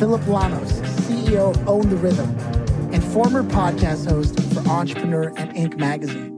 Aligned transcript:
Phillip 0.00 0.22
Lanos, 0.22 0.72
CEO 1.02 1.50
of 1.50 1.68
Own 1.68 1.90
the 1.90 1.96
Rhythm, 1.96 2.30
and 2.90 3.04
former 3.04 3.42
podcast 3.42 4.08
host 4.08 4.34
for 4.54 4.66
Entrepreneur 4.66 5.24
and 5.36 5.52
Inc. 5.52 5.76
magazine. 5.76 6.30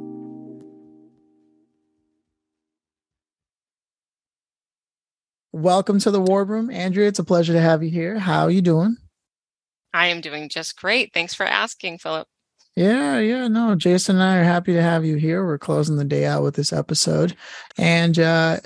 Welcome 5.52 6.00
to 6.00 6.10
the 6.10 6.20
War 6.20 6.42
Room, 6.42 6.72
Andrea. 6.72 7.06
It's 7.06 7.20
a 7.20 7.24
pleasure 7.24 7.52
to 7.52 7.60
have 7.60 7.84
you 7.84 7.90
here. 7.90 8.18
How 8.18 8.46
are 8.46 8.50
you 8.50 8.62
doing? 8.62 8.96
I 9.94 10.08
am 10.08 10.20
doing 10.20 10.48
just 10.48 10.76
great. 10.76 11.12
Thanks 11.14 11.32
for 11.32 11.46
asking, 11.46 11.98
Philip. 11.98 12.26
Yeah, 12.74 13.20
yeah, 13.20 13.46
no. 13.46 13.76
Jason 13.76 14.16
and 14.16 14.24
I 14.24 14.38
are 14.38 14.44
happy 14.44 14.72
to 14.72 14.82
have 14.82 15.04
you 15.04 15.14
here. 15.14 15.46
We're 15.46 15.58
closing 15.58 15.94
the 15.94 16.04
day 16.04 16.24
out 16.24 16.42
with 16.42 16.56
this 16.56 16.72
episode. 16.72 17.36
And 17.78 18.18
uh, 18.18 18.58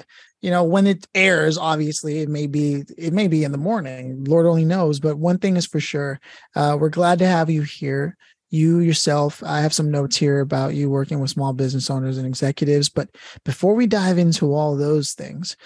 you 0.42 0.50
know, 0.50 0.64
when 0.64 0.86
it 0.86 1.06
airs, 1.14 1.58
obviously 1.58 2.18
it 2.18 2.28
may 2.28 2.46
be 2.46 2.84
it 2.96 3.12
may 3.12 3.28
be 3.28 3.44
in 3.44 3.52
the 3.52 3.58
morning. 3.58 4.24
Lord 4.24 4.46
only 4.46 4.64
knows. 4.64 5.00
But 5.00 5.18
one 5.18 5.38
thing 5.38 5.56
is 5.56 5.66
for 5.66 5.80
sure, 5.80 6.20
uh, 6.54 6.76
we're 6.78 6.88
glad 6.88 7.18
to 7.20 7.26
have 7.26 7.50
you 7.50 7.62
here. 7.62 8.16
You 8.50 8.78
yourself, 8.78 9.42
I 9.44 9.60
have 9.60 9.74
some 9.74 9.90
notes 9.90 10.16
here 10.16 10.40
about 10.40 10.74
you 10.74 10.88
working 10.88 11.18
with 11.18 11.30
small 11.30 11.52
business 11.52 11.90
owners 11.90 12.16
and 12.16 12.26
executives. 12.26 12.88
But 12.88 13.08
before 13.44 13.74
we 13.74 13.86
dive 13.86 14.18
into 14.18 14.54
all 14.54 14.76
those 14.76 15.12
things, 15.14 15.56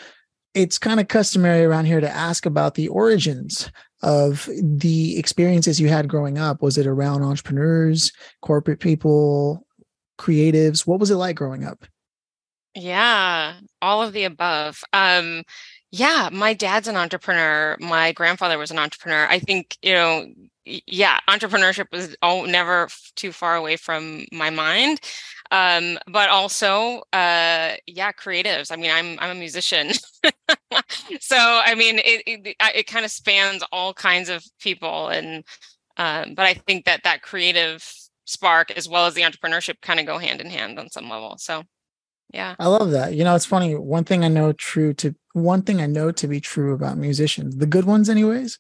it's 0.55 0.79
kind 0.79 0.99
of 0.99 1.09
customary 1.09 1.65
around 1.65 1.85
here 1.85 2.01
to 2.01 2.11
ask 2.11 2.47
about 2.47 2.75
the 2.75 2.89
origins 2.89 3.71
of 4.03 4.49
the 4.63 5.19
experiences 5.19 5.79
you 5.79 5.89
had 5.89 6.09
growing 6.09 6.39
up. 6.39 6.63
Was 6.63 6.79
it 6.79 6.87
around 6.87 7.23
entrepreneurs, 7.23 8.13
corporate 8.41 8.81
people, 8.81 9.67
creatives? 10.19 10.87
What 10.87 11.01
was 11.01 11.11
it 11.11 11.17
like 11.17 11.37
growing 11.37 11.65
up? 11.65 11.85
Yeah, 12.75 13.55
all 13.83 14.03
of 14.03 14.13
the 14.13 14.25
above. 14.25 14.83
Um, 14.93 15.43
yeah, 15.91 16.29
my 16.33 16.55
dad's 16.55 16.87
an 16.87 16.97
entrepreneur. 16.97 17.77
My 17.81 18.13
grandfather 18.13 18.59
was 18.59 18.71
an 18.71 18.79
entrepreneur. 18.79 19.27
I 19.29 19.41
think, 19.41 19.77
you 19.83 19.93
know, 19.93 20.27
yeah, 20.65 21.19
entrepreneurship 21.29 21.87
was 21.91 22.15
oh, 22.23 22.45
never 22.45 22.89
too 23.17 23.33
far 23.33 23.57
away 23.57 23.77
from 23.77 24.25
my 24.33 24.51
mind. 24.51 25.01
Um, 25.51 25.99
but 26.07 26.29
also, 26.29 26.99
uh, 27.13 27.75
yeah, 27.87 28.13
creatives. 28.13 28.71
I 28.71 28.77
mean, 28.77 28.93
I'm 28.93 29.19
I'm 29.19 29.31
a 29.37 29.41
musician, 29.41 29.91
so 31.21 31.37
I 31.37 31.75
mean, 31.75 31.99
it 31.99 32.23
it, 32.27 32.57
it 32.77 32.87
kind 32.87 33.05
of 33.05 33.11
spans 33.11 33.63
all 33.73 33.93
kinds 33.93 34.29
of 34.29 34.45
people, 34.61 35.09
and 35.09 35.45
um, 35.97 36.35
but 36.35 36.47
I 36.47 36.55
think 36.55 36.87
that 36.87 37.03
that 37.05 37.23
creative 37.23 37.85
spark 38.27 38.71
as 38.73 38.89
well 38.89 39.07
as 39.07 39.15
the 39.15 39.23
entrepreneurship 39.23 39.81
kind 39.83 40.01
of 40.01 40.07
go 40.07 40.19
hand 40.19 40.41
in 40.41 40.49
hand 40.51 40.79
on 40.79 40.91
some 40.91 41.09
level. 41.11 41.37
So 41.39 41.65
yeah. 42.33 42.55
I 42.59 42.69
love 42.69 42.93
that. 42.93 43.15
You 43.15 43.25
know, 43.25 43.35
it's 43.35 43.47
funny. 43.47 43.75
One 43.75 44.05
thing 44.05 44.25
I 44.25 44.29
know 44.29 44.53
true 44.53 44.95
to 44.95 45.15
one 45.33 45.63
thing 45.63 45.81
I 45.81 45.87
know 45.87 46.11
to 46.13 46.29
be 46.29 46.41
true 46.41 46.75
about 46.75 46.99
musicians, 46.99 47.57
the 47.57 47.67
good 47.67 47.85
ones 47.85 48.09
anyways, 48.09 48.59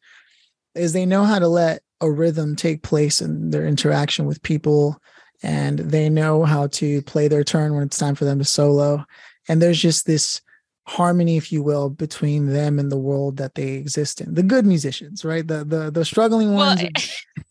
is 0.75 0.93
they 0.93 1.07
know 1.07 1.25
how 1.25 1.39
to 1.39 1.49
let 1.49 1.83
a 2.01 2.11
rhythm 2.11 2.57
take 2.57 2.83
place 2.83 3.21
in 3.21 3.51
their 3.51 3.67
interaction 3.67 4.27
with 4.27 4.43
people 4.43 5.01
and 5.43 5.79
they 5.79 6.09
know 6.09 6.45
how 6.45 6.67
to 6.69 7.03
play 7.03 7.29
their 7.29 7.45
turn 7.45 7.75
when 7.75 7.85
it's 7.85 7.99
time 7.99 8.15
for 8.15 8.25
them 8.25 8.39
to 8.39 8.45
solo. 8.45 9.05
And 9.49 9.61
there's 9.61 9.81
just 9.81 10.07
this 10.07 10.41
harmony, 10.91 11.37
if 11.37 11.53
you 11.53 11.63
will, 11.63 11.89
between 11.89 12.47
them 12.47 12.81
and 12.81 12.91
the 12.91 12.99
world 12.99 13.37
that 13.37 13.55
they 13.55 13.75
exist 13.75 14.21
in. 14.21 14.35
The 14.35 14.43
good 14.43 14.67
musicians, 14.67 15.25
right? 15.25 15.47
The 15.47 15.65
the 15.65 15.91
the 15.91 16.05
struggling 16.05 16.55
ones. 16.55 16.83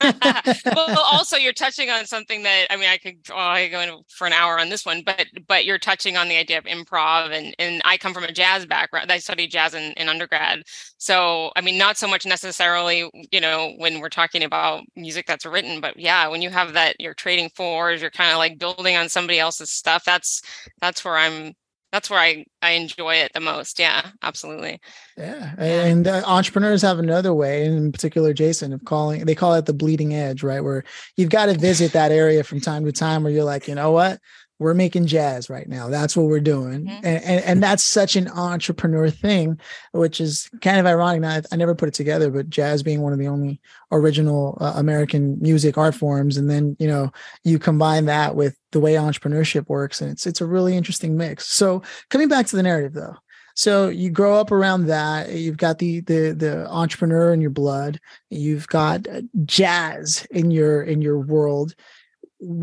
Well, 0.01 0.13
well 0.75 1.05
also 1.09 1.37
you're 1.37 1.53
touching 1.53 1.89
on 1.89 2.05
something 2.05 2.43
that 2.43 2.67
I 2.69 2.75
mean 2.75 2.89
I 2.89 2.97
could 2.97 3.15
oh, 3.31 3.37
I 3.37 3.63
could 3.63 3.71
go 3.71 3.79
in 3.79 4.03
for 4.09 4.27
an 4.27 4.33
hour 4.33 4.59
on 4.59 4.67
this 4.67 4.85
one, 4.85 5.03
but 5.05 5.25
but 5.47 5.63
you're 5.63 5.79
touching 5.79 6.17
on 6.17 6.27
the 6.27 6.35
idea 6.35 6.57
of 6.57 6.65
improv 6.65 7.31
and 7.31 7.55
and 7.57 7.81
I 7.85 7.97
come 7.97 8.13
from 8.13 8.25
a 8.25 8.31
jazz 8.33 8.65
background. 8.65 9.09
I 9.09 9.19
studied 9.19 9.51
jazz 9.51 9.73
in, 9.73 9.93
in 9.93 10.09
undergrad. 10.09 10.63
So 10.97 11.53
I 11.55 11.61
mean 11.61 11.77
not 11.77 11.97
so 11.97 12.09
much 12.09 12.25
necessarily, 12.25 13.09
you 13.31 13.39
know, 13.39 13.71
when 13.77 14.01
we're 14.01 14.09
talking 14.09 14.43
about 14.43 14.83
music 14.97 15.27
that's 15.27 15.45
written, 15.45 15.79
but 15.79 15.97
yeah, 15.97 16.27
when 16.27 16.41
you 16.41 16.49
have 16.49 16.73
that 16.73 16.97
you're 16.99 17.13
trading 17.13 17.49
fours, 17.55 18.01
you're 18.01 18.11
kind 18.11 18.31
of 18.31 18.37
like 18.37 18.59
building 18.59 18.97
on 18.97 19.07
somebody 19.07 19.39
else's 19.39 19.71
stuff. 19.71 20.03
That's 20.03 20.41
that's 20.81 21.05
where 21.05 21.15
I'm 21.15 21.53
that's 21.91 22.09
where 22.09 22.19
I 22.19 22.45
I 22.61 22.71
enjoy 22.71 23.15
it 23.15 23.31
the 23.33 23.39
most. 23.39 23.79
Yeah, 23.79 24.05
absolutely. 24.21 24.79
Yeah, 25.17 25.55
and 25.57 26.07
uh, 26.07 26.23
entrepreneurs 26.25 26.81
have 26.81 26.99
another 26.99 27.33
way, 27.33 27.65
in 27.65 27.91
particular, 27.91 28.33
Jason, 28.33 28.73
of 28.73 28.83
calling 28.85 29.25
they 29.25 29.35
call 29.35 29.55
it 29.55 29.65
the 29.65 29.73
bleeding 29.73 30.13
edge, 30.13 30.43
right? 30.43 30.63
Where 30.63 30.83
you've 31.15 31.29
got 31.29 31.47
to 31.47 31.57
visit 31.57 31.93
that 31.93 32.11
area 32.11 32.43
from 32.43 32.61
time 32.61 32.85
to 32.85 32.91
time, 32.91 33.23
where 33.23 33.31
you're 33.31 33.43
like, 33.43 33.67
you 33.67 33.75
know 33.75 33.91
what, 33.91 34.19
we're 34.59 34.73
making 34.73 35.07
jazz 35.07 35.49
right 35.49 35.67
now. 35.67 35.87
That's 35.87 36.15
what 36.15 36.27
we're 36.27 36.41
doing. 36.41 36.85
Mm-hmm. 36.85 37.05
And, 37.05 37.23
and, 37.23 37.43
and 37.45 37.63
that's 37.63 37.81
such 37.81 38.17
an 38.17 38.27
entrepreneur 38.27 39.09
thing, 39.09 39.59
which 39.93 40.19
is 40.19 40.49
kind 40.61 40.77
of 40.77 40.85
ironic. 40.85 41.21
Now, 41.21 41.35
I, 41.35 41.41
I 41.53 41.55
never 41.55 41.73
put 41.73 41.87
it 41.87 41.93
together, 41.93 42.29
but 42.29 42.49
jazz 42.49 42.83
being 42.83 43.01
one 43.01 43.13
of 43.13 43.19
the 43.19 43.27
only 43.27 43.61
original 43.91 44.57
uh, 44.59 44.73
American 44.75 45.39
music 45.39 45.77
art 45.77 45.95
forms. 45.95 46.35
And 46.35 46.49
then, 46.49 46.75
you 46.77 46.87
know, 46.87 47.09
you 47.45 47.57
combine 47.57 48.05
that 48.05 48.35
with 48.35 48.57
the 48.71 48.81
way 48.81 48.93
entrepreneurship 48.93 49.67
works 49.69 50.01
and 50.01 50.11
it's, 50.11 50.27
it's 50.27 50.41
a 50.41 50.45
really 50.45 50.75
interesting 50.75 51.15
mix. 51.15 51.47
So 51.47 51.81
coming 52.09 52.27
back 52.27 52.45
to 52.47 52.55
the 52.55 52.63
narrative 52.63 52.93
though, 52.93 53.15
so 53.55 53.89
you 53.89 54.09
grow 54.09 54.39
up 54.39 54.51
around 54.51 54.85
that 54.85 55.33
you've 55.33 55.57
got 55.57 55.79
the 55.79 55.99
the 56.01 56.31
the 56.31 56.65
entrepreneur 56.69 57.33
in 57.33 57.41
your 57.41 57.49
blood 57.49 57.99
you've 58.29 58.67
got 58.67 59.05
uh, 59.09 59.21
jazz 59.43 60.25
in 60.31 60.49
your 60.49 60.81
in 60.81 61.01
your 61.01 61.19
world 61.19 61.75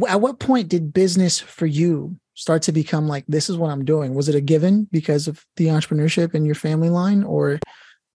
at 0.08 0.20
what 0.20 0.38
point 0.38 0.68
did 0.68 0.92
business 0.92 1.38
for 1.38 1.66
you 1.66 2.16
start 2.34 2.62
to 2.62 2.72
become 2.72 3.08
like 3.08 3.24
this 3.28 3.48
is 3.48 3.56
what 3.56 3.70
i'm 3.70 3.84
doing 3.84 4.14
was 4.14 4.28
it 4.28 4.34
a 4.34 4.40
given 4.40 4.88
because 4.90 5.28
of 5.28 5.44
the 5.56 5.66
entrepreneurship 5.66 6.34
in 6.34 6.44
your 6.44 6.54
family 6.54 6.90
line 6.90 7.22
or 7.24 7.58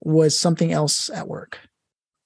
was 0.04 0.38
something 0.38 0.72
else 0.72 1.10
at 1.10 1.28
work? 1.28 1.60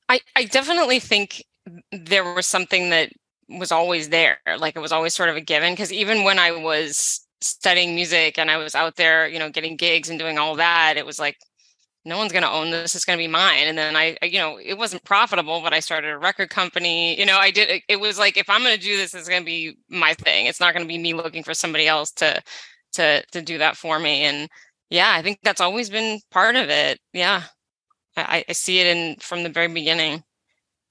I 0.07 0.19
i 0.35 0.45
definitely 0.45 0.99
think 0.99 1.43
there 1.91 2.33
was 2.33 2.45
something 2.45 2.89
that 2.91 3.11
was 3.49 3.71
always 3.71 4.09
there 4.09 4.39
like 4.57 4.75
it 4.75 4.79
was 4.79 4.91
always 4.91 5.13
sort 5.13 5.29
of 5.29 5.35
a 5.35 5.41
given 5.41 5.73
because 5.73 5.91
even 5.91 6.23
when 6.23 6.39
i 6.39 6.51
was 6.51 7.25
studying 7.41 7.93
music 7.95 8.37
and 8.37 8.49
i 8.49 8.57
was 8.57 8.75
out 8.75 8.95
there 8.95 9.27
you 9.27 9.39
know 9.39 9.49
getting 9.49 9.75
gigs 9.75 10.09
and 10.09 10.19
doing 10.19 10.37
all 10.37 10.55
that 10.55 10.97
it 10.97 11.05
was 11.05 11.19
like 11.19 11.37
no 12.05 12.17
one's 12.17 12.31
going 12.31 12.43
to 12.43 12.51
own 12.51 12.69
this 12.69 12.95
it's 12.95 13.03
going 13.03 13.17
to 13.17 13.23
be 13.23 13.27
mine. 13.27 13.67
And 13.67 13.77
then 13.77 13.95
I, 13.95 14.15
I, 14.21 14.27
you 14.27 14.39
know 14.39 14.59
it 14.63 14.77
wasn't 14.77 15.03
profitable 15.03 15.61
but 15.61 15.73
i 15.73 15.79
started 15.79 16.11
a 16.11 16.17
record 16.17 16.49
company 16.49 17.19
you 17.19 17.25
know 17.25 17.37
i 17.37 17.51
did 17.51 17.81
it 17.87 17.99
was 17.99 18.19
like 18.19 18.37
if 18.37 18.49
i'm 18.49 18.61
going 18.61 18.75
to 18.75 18.81
do 18.81 18.95
this 18.95 19.13
it's 19.13 19.29
going 19.29 19.41
to 19.41 19.45
be 19.45 19.77
my 19.89 20.13
thing. 20.13 20.45
It's 20.45 20.59
not 20.59 20.73
going 20.73 20.85
to 20.85 20.87
be 20.87 20.97
me 20.97 21.13
looking 21.13 21.43
for 21.43 21.53
somebody 21.53 21.87
else 21.87 22.11
to 22.13 22.41
to 22.93 23.23
to 23.31 23.41
do 23.41 23.57
that 23.57 23.75
for 23.75 23.99
me. 23.99 24.23
And 24.23 24.49
yeah 24.89 25.13
i 25.15 25.21
think 25.21 25.39
that's 25.43 25.61
always 25.61 25.89
been 25.89 26.19
part 26.31 26.55
of 26.55 26.69
it. 26.69 26.99
Yeah. 27.13 27.43
I, 28.17 28.45
I 28.47 28.53
see 28.53 28.79
it 28.79 28.87
in 28.87 29.17
from 29.19 29.43
the 29.43 29.49
very 29.49 29.67
beginning. 29.67 30.23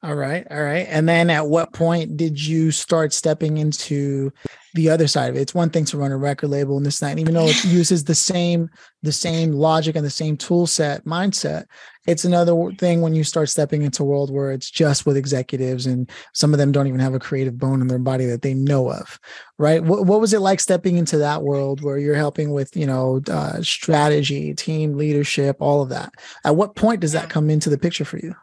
All 0.02 0.14
right 0.14 0.46
all 0.50 0.62
right. 0.62 0.86
And 0.90 1.08
then 1.08 1.30
at 1.30 1.46
what 1.46 1.72
point 1.72 2.16
did 2.16 2.44
you 2.44 2.70
start 2.70 3.12
stepping 3.14 3.56
into 3.56 4.32
the 4.74 4.90
other 4.90 5.06
side 5.06 5.30
of 5.30 5.36
it. 5.36 5.40
It's 5.40 5.54
one 5.54 5.70
thing 5.70 5.84
to 5.86 5.96
run 5.96 6.10
a 6.10 6.16
record 6.16 6.48
label 6.48 6.76
and 6.76 6.84
this 6.84 7.00
night, 7.00 7.18
even 7.18 7.34
though 7.34 7.46
it 7.46 7.64
uses 7.64 8.04
the 8.04 8.14
same 8.14 8.68
the 9.02 9.12
same 9.12 9.52
logic 9.52 9.96
and 9.96 10.04
the 10.04 10.10
same 10.10 10.36
tool 10.36 10.66
set 10.66 11.04
mindset. 11.04 11.64
It's 12.06 12.24
another 12.24 12.54
thing 12.78 13.00
when 13.00 13.14
you 13.14 13.22
start 13.22 13.48
stepping 13.48 13.82
into 13.82 14.02
a 14.02 14.06
world 14.06 14.30
where 14.30 14.50
it's 14.50 14.70
just 14.70 15.06
with 15.06 15.16
executives 15.16 15.86
and 15.86 16.10
some 16.32 16.52
of 16.52 16.58
them 16.58 16.72
don't 16.72 16.86
even 16.86 17.00
have 17.00 17.14
a 17.14 17.18
creative 17.18 17.56
bone 17.56 17.80
in 17.80 17.86
their 17.86 17.98
body 17.98 18.26
that 18.26 18.42
they 18.42 18.52
know 18.52 18.90
of, 18.90 19.18
right? 19.58 19.82
What, 19.82 20.06
what 20.06 20.20
was 20.20 20.34
it 20.34 20.40
like 20.40 20.60
stepping 20.60 20.96
into 20.96 21.18
that 21.18 21.42
world 21.42 21.82
where 21.82 21.98
you're 21.98 22.14
helping 22.14 22.50
with, 22.52 22.76
you 22.76 22.86
know, 22.86 23.22
uh, 23.30 23.62
strategy, 23.62 24.54
team 24.54 24.96
leadership, 24.96 25.56
all 25.60 25.82
of 25.82 25.88
that? 25.90 26.12
At 26.44 26.56
what 26.56 26.76
point 26.76 27.00
does 27.00 27.12
that 27.12 27.30
come 27.30 27.48
into 27.48 27.70
the 27.70 27.78
picture 27.78 28.04
for 28.04 28.18
you? 28.18 28.34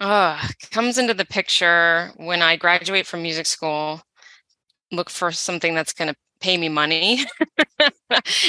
Uh, 0.00 0.40
comes 0.70 0.98
into 0.98 1.14
the 1.14 1.24
picture 1.24 2.12
when 2.16 2.42
I 2.42 2.56
graduate 2.56 3.06
from 3.06 3.22
music 3.22 3.46
school 3.46 4.02
look 4.96 5.10
for 5.10 5.32
something 5.32 5.74
that's 5.74 5.92
going 5.92 6.08
to 6.08 6.16
pay 6.40 6.56
me 6.56 6.68
money 6.68 7.24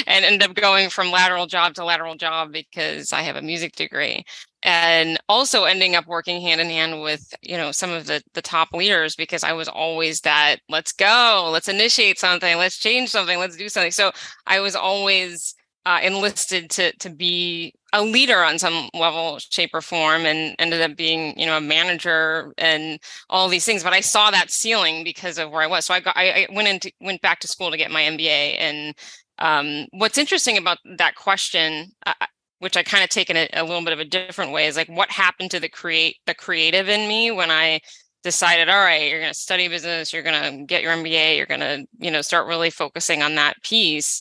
and 0.06 0.24
end 0.24 0.42
up 0.42 0.54
going 0.54 0.90
from 0.90 1.10
lateral 1.10 1.46
job 1.46 1.74
to 1.74 1.84
lateral 1.84 2.14
job 2.14 2.52
because 2.52 3.12
I 3.12 3.22
have 3.22 3.36
a 3.36 3.42
music 3.42 3.74
degree 3.74 4.24
and 4.62 5.18
also 5.28 5.64
ending 5.64 5.94
up 5.94 6.06
working 6.06 6.40
hand 6.40 6.60
in 6.60 6.68
hand 6.68 7.00
with 7.00 7.32
you 7.40 7.56
know 7.56 7.72
some 7.72 7.90
of 7.90 8.06
the 8.06 8.22
the 8.34 8.42
top 8.42 8.72
leaders 8.72 9.14
because 9.14 9.44
I 9.44 9.52
was 9.52 9.68
always 9.68 10.20
that 10.22 10.56
let's 10.68 10.92
go 10.92 11.48
let's 11.52 11.68
initiate 11.68 12.18
something 12.18 12.58
let's 12.58 12.78
change 12.78 13.08
something 13.08 13.38
let's 13.38 13.56
do 13.56 13.68
something. 13.68 13.92
So 13.92 14.12
I 14.46 14.60
was 14.60 14.76
always 14.76 15.54
uh, 15.86 16.00
enlisted 16.02 16.68
to 16.70 16.92
to 16.98 17.08
be 17.08 17.72
a 17.96 18.02
leader 18.02 18.44
on 18.44 18.58
some 18.58 18.90
level 18.92 19.38
shape 19.38 19.70
or 19.72 19.80
form 19.80 20.26
and 20.26 20.54
ended 20.58 20.82
up 20.82 20.96
being 20.96 21.36
you 21.38 21.46
know 21.46 21.56
a 21.56 21.62
manager 21.62 22.52
and 22.58 23.00
all 23.30 23.48
these 23.48 23.64
things 23.64 23.82
but 23.82 23.94
i 23.94 24.00
saw 24.00 24.30
that 24.30 24.50
ceiling 24.50 25.02
because 25.02 25.38
of 25.38 25.50
where 25.50 25.62
i 25.62 25.66
was. 25.66 25.86
So 25.86 25.94
i 25.94 26.00
got 26.00 26.16
i, 26.16 26.46
went 26.52 26.68
into 26.68 26.92
went 27.00 27.22
back 27.22 27.40
to 27.40 27.48
school 27.48 27.70
to 27.70 27.76
get 27.76 27.90
my 27.90 28.02
mba 28.02 28.56
and 28.58 28.94
um, 29.38 29.86
what's 29.90 30.16
interesting 30.16 30.56
about 30.56 30.78
that 30.98 31.14
question 31.14 31.90
uh, 32.04 32.12
which 32.58 32.76
i 32.76 32.82
kind 32.82 33.02
of 33.02 33.08
taken 33.08 33.36
it 33.36 33.50
a 33.54 33.64
little 33.64 33.82
bit 33.82 33.94
of 33.94 34.00
a 34.00 34.04
different 34.04 34.52
way 34.52 34.66
is 34.66 34.76
like 34.76 34.88
what 34.88 35.10
happened 35.10 35.50
to 35.50 35.60
the 35.60 35.68
create 35.68 36.16
the 36.26 36.34
creative 36.34 36.90
in 36.90 37.08
me 37.08 37.30
when 37.30 37.50
i 37.50 37.80
decided 38.22 38.68
all 38.68 38.84
right 38.84 39.08
you're 39.08 39.20
going 39.20 39.32
to 39.32 39.38
study 39.38 39.68
business 39.68 40.12
you're 40.12 40.22
going 40.22 40.58
to 40.58 40.64
get 40.64 40.82
your 40.82 40.92
mba 40.92 41.36
you're 41.36 41.46
going 41.46 41.60
to 41.60 41.86
you 41.98 42.10
know 42.10 42.20
start 42.20 42.46
really 42.46 42.70
focusing 42.70 43.22
on 43.22 43.36
that 43.36 43.62
piece. 43.62 44.20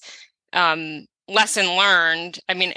Um, 0.53 1.07
lesson 1.27 1.65
learned 1.75 2.39
i 2.47 2.53
mean 2.53 2.71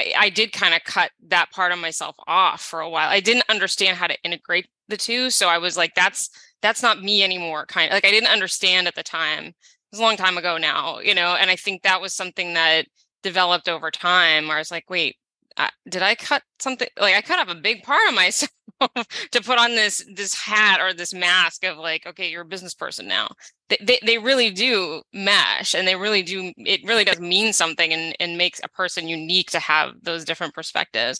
i, 0.00 0.12
I 0.18 0.30
did 0.30 0.52
kind 0.52 0.74
of 0.74 0.82
cut 0.84 1.10
that 1.28 1.50
part 1.50 1.72
of 1.72 1.78
myself 1.78 2.16
off 2.26 2.62
for 2.62 2.80
a 2.80 2.88
while. 2.88 3.08
I 3.08 3.20
didn't 3.20 3.44
understand 3.48 3.96
how 3.96 4.06
to 4.06 4.22
integrate 4.22 4.66
the 4.88 4.96
two 4.96 5.30
so 5.30 5.48
i 5.48 5.58
was 5.58 5.76
like 5.76 5.94
that's 5.94 6.30
that's 6.62 6.82
not 6.82 7.02
me 7.02 7.22
anymore 7.22 7.64
kind 7.66 7.90
of 7.90 7.94
like 7.94 8.04
i 8.04 8.10
didn't 8.10 8.30
understand 8.30 8.88
at 8.88 8.94
the 8.94 9.02
time. 9.02 9.44
It 9.46 9.54
was 9.92 10.00
a 10.00 10.02
long 10.02 10.16
time 10.16 10.38
ago 10.38 10.56
now 10.58 10.98
you 11.00 11.14
know 11.14 11.36
and 11.38 11.50
i 11.50 11.56
think 11.56 11.82
that 11.82 12.00
was 12.00 12.14
something 12.14 12.54
that 12.54 12.86
developed 13.22 13.68
over 13.68 13.90
time 13.90 14.48
where 14.48 14.56
i 14.56 14.60
was 14.60 14.70
like 14.70 14.88
wait 14.90 15.16
uh, 15.56 15.68
did 15.88 16.02
i 16.02 16.14
cut 16.14 16.42
something 16.58 16.88
like 17.00 17.14
i 17.14 17.20
cut 17.20 17.38
off 17.38 17.54
a 17.54 17.60
big 17.60 17.82
part 17.82 18.08
of 18.08 18.14
myself 18.14 18.50
to 19.32 19.40
put 19.42 19.58
on 19.58 19.74
this 19.74 20.04
this 20.14 20.34
hat 20.34 20.80
or 20.80 20.92
this 20.92 21.14
mask 21.14 21.64
of 21.64 21.76
like 21.78 22.06
okay 22.06 22.30
you're 22.30 22.42
a 22.42 22.46
business 22.46 22.74
person 22.74 23.06
now. 23.06 23.28
They, 23.68 23.78
they, 23.80 23.98
they 24.04 24.18
really 24.18 24.50
do 24.50 25.02
mesh 25.12 25.74
and 25.74 25.86
they 25.86 25.96
really 25.96 26.22
do 26.22 26.52
it 26.56 26.80
really 26.84 27.04
does 27.04 27.20
mean 27.20 27.52
something 27.52 27.92
and, 27.92 28.16
and 28.20 28.38
makes 28.38 28.60
a 28.64 28.68
person 28.68 29.08
unique 29.08 29.50
to 29.52 29.60
have 29.60 29.92
those 30.02 30.24
different 30.24 30.54
perspectives. 30.54 31.18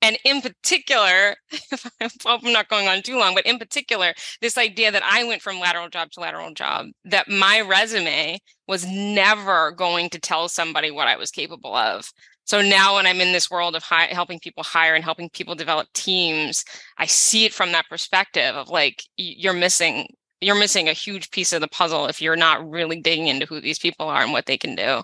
And 0.00 0.18
in 0.24 0.40
particular 0.42 1.36
if 1.52 1.86
i'm 2.26 2.52
not 2.52 2.68
going 2.68 2.88
on 2.88 3.02
too 3.02 3.18
long 3.18 3.34
but 3.34 3.46
in 3.46 3.58
particular 3.58 4.12
this 4.40 4.58
idea 4.58 4.90
that 4.90 5.02
i 5.04 5.24
went 5.24 5.42
from 5.42 5.60
lateral 5.60 5.88
job 5.88 6.10
to 6.12 6.20
lateral 6.20 6.52
job 6.52 6.86
that 7.04 7.28
my 7.28 7.60
resume 7.60 8.38
was 8.66 8.84
never 8.86 9.70
going 9.70 10.10
to 10.10 10.18
tell 10.18 10.48
somebody 10.48 10.90
what 10.90 11.08
i 11.08 11.16
was 11.16 11.30
capable 11.30 11.74
of 11.74 12.10
so 12.44 12.60
now 12.60 12.96
when 12.96 13.06
i'm 13.06 13.20
in 13.20 13.32
this 13.32 13.50
world 13.50 13.74
of 13.76 13.82
hi- 13.82 14.06
helping 14.06 14.38
people 14.38 14.62
hire 14.62 14.94
and 14.94 15.04
helping 15.04 15.28
people 15.30 15.54
develop 15.54 15.86
teams 15.92 16.64
i 16.98 17.06
see 17.06 17.44
it 17.44 17.52
from 17.52 17.72
that 17.72 17.88
perspective 17.88 18.54
of 18.54 18.68
like 18.68 19.02
you're 19.16 19.52
missing 19.52 20.06
you're 20.42 20.58
missing 20.58 20.88
a 20.88 20.92
huge 20.92 21.30
piece 21.30 21.52
of 21.52 21.60
the 21.60 21.68
puzzle 21.68 22.06
if 22.06 22.20
you're 22.20 22.36
not 22.36 22.68
really 22.68 23.00
digging 23.00 23.28
into 23.28 23.46
who 23.46 23.60
these 23.60 23.78
people 23.78 24.08
are 24.08 24.22
and 24.22 24.32
what 24.32 24.46
they 24.46 24.58
can 24.58 24.74
do. 24.74 25.02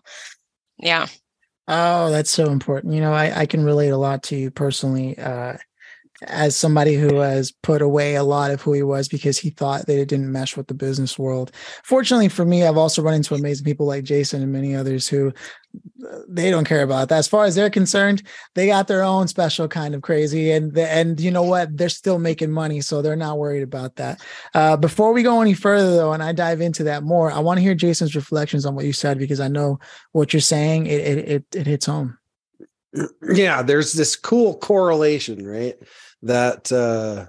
Yeah. 0.79 1.07
Oh 1.69 2.11
that's 2.11 2.31
so 2.31 2.51
important. 2.51 2.95
You 2.95 3.01
know 3.01 3.13
i, 3.13 3.41
I 3.41 3.47
can 3.47 3.65
relate 3.65 3.91
a 3.91 3.97
lot 3.97 4.23
to 4.25 4.37
you 4.37 4.51
personally 4.51 5.17
uh, 5.19 5.57
as 6.23 6.57
somebody 6.57 6.95
who 6.95 7.17
has 7.17 7.53
put 7.63 7.81
away 7.81 8.17
a 8.17 8.25
lot 8.25 8.51
of 8.51 8.61
who 8.61 8.73
he 8.73 8.83
was 8.83 9.09
because 9.09 9.39
he 9.39 9.51
thought 9.51 9.87
that 9.87 10.01
it 10.01 10.09
didn't 10.09 10.33
mesh 10.33 10.57
with 10.57 10.67
the 10.67 10.75
business 10.75 11.19
world. 11.19 11.53
Fortunately 11.85 12.29
for 12.29 12.45
me, 12.45 12.65
I've 12.65 12.77
also 12.77 13.03
run 13.03 13.15
into 13.15 13.35
amazing 13.35 13.65
people 13.65 13.87
like 13.87 14.05
Jason 14.05 14.43
and 14.43 14.53
many 14.53 14.75
others 14.75 15.07
who 15.07 15.33
uh, 16.05 16.19
they 16.29 16.51
don't 16.51 16.65
care 16.65 16.83
about 16.83 17.09
that. 17.09 17.19
As 17.19 17.29
far 17.29 17.45
as 17.45 17.55
they're 17.55 17.71
concerned, 17.71 18.23
they 18.55 18.67
got 18.67 18.89
their 18.89 19.05
own 19.05 19.29
special 19.29 19.69
kind 19.69 19.95
of 19.95 20.03
crazy, 20.03 20.51
and 20.51 20.77
and 20.77 21.21
you 21.21 21.31
know 21.31 21.43
what? 21.43 21.77
They're 21.77 21.89
still 21.89 22.19
making 22.19 22.51
money, 22.51 22.81
so 22.81 23.03
they're 23.03 23.17
not 23.17 23.39
worried 23.39 23.63
about 23.63 23.97
that. 23.97 24.21
Uh, 24.55 24.77
before 24.77 25.13
we 25.13 25.23
go 25.23 25.41
any 25.43 25.55
further, 25.55 25.95
though, 25.95 26.13
and 26.13 26.23
I 26.23 26.33
dive 26.33 26.61
into 26.61 26.85
that 26.85 27.03
more, 27.03 27.31
I 27.31 27.41
want 27.41 27.59
to 27.59 27.63
hear 27.63 27.75
Jason's 27.75 28.17
reflections 28.17 28.65
on 28.65 28.75
what 28.75 28.87
you 28.87 28.93
said 28.93 29.19
because 29.19 29.41
I 29.41 29.49
know 29.49 29.79
what 30.13 30.33
you're 30.33 30.41
saying. 30.41 30.87
It 30.87 31.01
it 31.01 31.19
it, 31.29 31.45
it 31.55 31.67
hits 31.67 31.87
home. 31.87 32.19
Yeah, 33.31 33.63
there's 33.63 33.93
this 33.93 34.17
cool 34.17 34.57
correlation, 34.57 35.47
right? 35.47 35.77
That 36.23 36.71
uh 36.73 37.27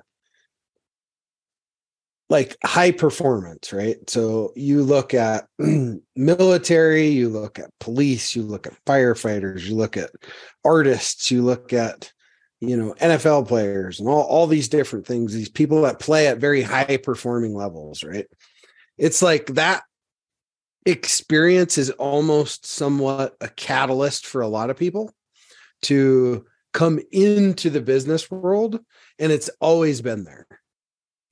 like 2.29 2.55
high 2.63 2.91
performance, 2.91 3.73
right? 3.73 3.97
So 4.07 4.53
you 4.55 4.83
look 4.83 5.15
at 5.15 5.47
military, 6.15 7.07
you 7.07 7.27
look 7.27 7.57
at 7.57 7.71
police, 7.79 8.35
you 8.35 8.43
look 8.43 8.67
at 8.67 8.85
firefighters, 8.85 9.63
you 9.63 9.75
look 9.75 9.97
at 9.97 10.11
artists, 10.63 11.31
you 11.31 11.41
look 11.41 11.73
at 11.73 12.11
you 12.61 12.75
know 12.75 12.93
NFL 12.95 13.47
players 13.47 13.99
and 13.99 14.09
all 14.09 14.23
all 14.23 14.47
these 14.47 14.69
different 14.69 15.07
things, 15.07 15.33
these 15.33 15.49
people 15.49 15.81
that 15.83 15.99
play 15.99 16.27
at 16.27 16.37
very 16.37 16.61
high 16.61 16.97
performing 16.97 17.55
levels, 17.55 18.03
right? 18.03 18.27
It's 18.97 19.21
like 19.21 19.47
that 19.55 19.83
experience 20.85 21.77
is 21.77 21.89
almost 21.91 22.65
somewhat 22.65 23.35
a 23.41 23.47
catalyst 23.47 24.25
for 24.25 24.41
a 24.41 24.47
lot 24.47 24.69
of 24.69 24.77
people 24.77 25.11
to 25.83 26.45
come 26.73 26.99
into 27.11 27.69
the 27.69 27.81
business 27.81 28.29
world 28.29 28.79
and 29.17 29.31
it's 29.31 29.49
always 29.59 30.01
been 30.01 30.23
there. 30.23 30.47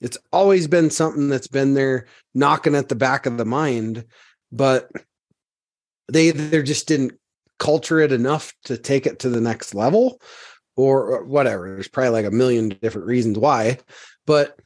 It's 0.01 0.17
always 0.31 0.67
been 0.67 0.89
something 0.89 1.29
that's 1.29 1.47
been 1.47 1.73
there 1.73 2.07
knocking 2.33 2.75
at 2.75 2.89
the 2.89 2.95
back 2.95 3.25
of 3.25 3.37
the 3.37 3.45
mind, 3.45 4.05
but 4.51 4.91
they 6.11 6.29
either 6.29 6.61
just 6.61 6.87
didn't 6.87 7.13
culture 7.59 7.99
it 7.99 8.11
enough 8.11 8.53
to 8.65 8.77
take 8.77 9.07
it 9.07 9.19
to 9.19 9.29
the 9.29 9.41
next 9.41 9.73
level 9.73 10.21
or 10.75 11.23
whatever. 11.25 11.73
There's 11.73 11.87
probably 11.87 12.11
like 12.11 12.25
a 12.25 12.31
million 12.31 12.69
different 12.69 13.07
reasons 13.07 13.39
why, 13.39 13.79
but 14.25 14.59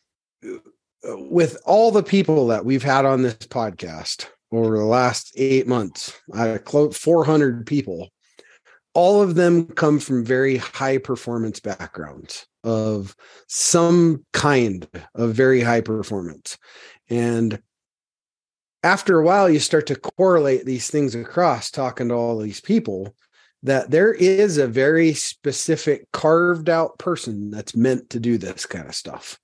uh, 0.45 0.57
with 1.03 1.57
all 1.65 1.91
the 1.91 2.03
people 2.03 2.47
that 2.47 2.65
we've 2.65 2.83
had 2.83 3.05
on 3.05 3.21
this 3.21 3.35
podcast 3.35 4.27
over 4.51 4.77
the 4.77 4.85
last 4.85 5.31
eight 5.37 5.67
months, 5.67 6.19
I 6.33 6.57
quote 6.57 6.93
400 6.93 7.65
people 7.65 8.09
all 8.93 9.21
of 9.21 9.35
them 9.35 9.67
come 9.67 9.99
from 9.99 10.25
very 10.25 10.57
high 10.57 10.97
performance 10.97 11.59
backgrounds 11.59 12.45
of 12.63 13.15
some 13.47 14.25
kind 14.33 14.87
of 15.15 15.33
very 15.33 15.61
high 15.61 15.81
performance. 15.81 16.57
And 17.09 17.61
after 18.83 19.19
a 19.19 19.23
while, 19.23 19.49
you 19.49 19.59
start 19.59 19.87
to 19.87 19.95
correlate 19.95 20.65
these 20.65 20.89
things 20.89 21.15
across 21.15 21.71
talking 21.71 22.09
to 22.09 22.15
all 22.15 22.37
these 22.39 22.61
people 22.61 23.15
that 23.63 23.91
there 23.91 24.13
is 24.13 24.57
a 24.57 24.67
very 24.67 25.13
specific 25.13 26.11
carved 26.11 26.67
out 26.67 26.97
person 26.97 27.51
that's 27.51 27.75
meant 27.75 28.09
to 28.09 28.19
do 28.19 28.37
this 28.37 28.65
kind 28.65 28.87
of 28.87 28.95
stuff. 28.95 29.39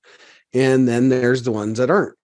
And 0.53 0.88
then 0.88 1.09
there's 1.09 1.44
the 1.44 1.51
ones 1.51 1.77
that 1.77 1.91
aren't. 1.91 2.17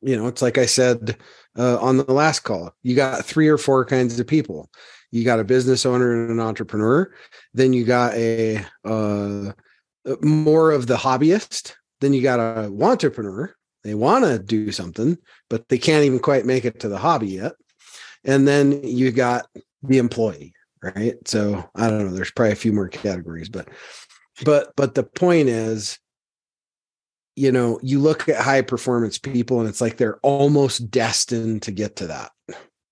You 0.00 0.16
know, 0.16 0.26
it's 0.26 0.42
like 0.42 0.58
I 0.58 0.66
said 0.66 1.16
uh, 1.56 1.78
on 1.78 1.98
the 1.98 2.12
last 2.12 2.40
call, 2.40 2.74
you 2.82 2.96
got 2.96 3.24
three 3.24 3.46
or 3.46 3.58
four 3.58 3.84
kinds 3.84 4.18
of 4.18 4.26
people 4.26 4.68
you 5.12 5.24
got 5.24 5.38
a 5.38 5.44
business 5.44 5.86
owner 5.86 6.12
and 6.12 6.30
an 6.30 6.40
entrepreneur 6.40 7.12
then 7.54 7.72
you 7.72 7.84
got 7.84 8.14
a 8.14 8.64
uh, 8.84 9.52
more 10.22 10.72
of 10.72 10.86
the 10.86 10.96
hobbyist 10.96 11.74
then 12.00 12.12
you 12.12 12.22
got 12.22 12.40
a 12.40 12.72
entrepreneur 12.80 13.54
they 13.84 13.94
want 13.94 14.24
to 14.24 14.38
do 14.38 14.72
something 14.72 15.16
but 15.48 15.68
they 15.68 15.78
can't 15.78 16.04
even 16.04 16.18
quite 16.18 16.46
make 16.46 16.64
it 16.64 16.80
to 16.80 16.88
the 16.88 16.98
hobby 16.98 17.28
yet 17.28 17.52
and 18.24 18.48
then 18.48 18.82
you 18.82 19.12
got 19.12 19.46
the 19.82 19.98
employee 19.98 20.54
right? 20.82 21.16
So 21.28 21.68
i 21.76 21.88
don't 21.88 22.06
know 22.06 22.12
there's 22.12 22.32
probably 22.32 22.52
a 22.52 22.56
few 22.56 22.72
more 22.72 22.88
categories 22.88 23.48
but 23.48 23.68
but 24.44 24.72
but 24.76 24.94
the 24.94 25.04
point 25.04 25.48
is 25.48 25.98
you 27.36 27.52
know 27.52 27.78
you 27.82 27.98
look 27.98 28.28
at 28.28 28.42
high 28.42 28.62
performance 28.62 29.18
people 29.18 29.60
and 29.60 29.68
it's 29.68 29.80
like 29.80 29.96
they're 29.96 30.18
almost 30.18 30.90
destined 30.90 31.62
to 31.62 31.70
get 31.70 31.96
to 31.96 32.08
that 32.08 32.30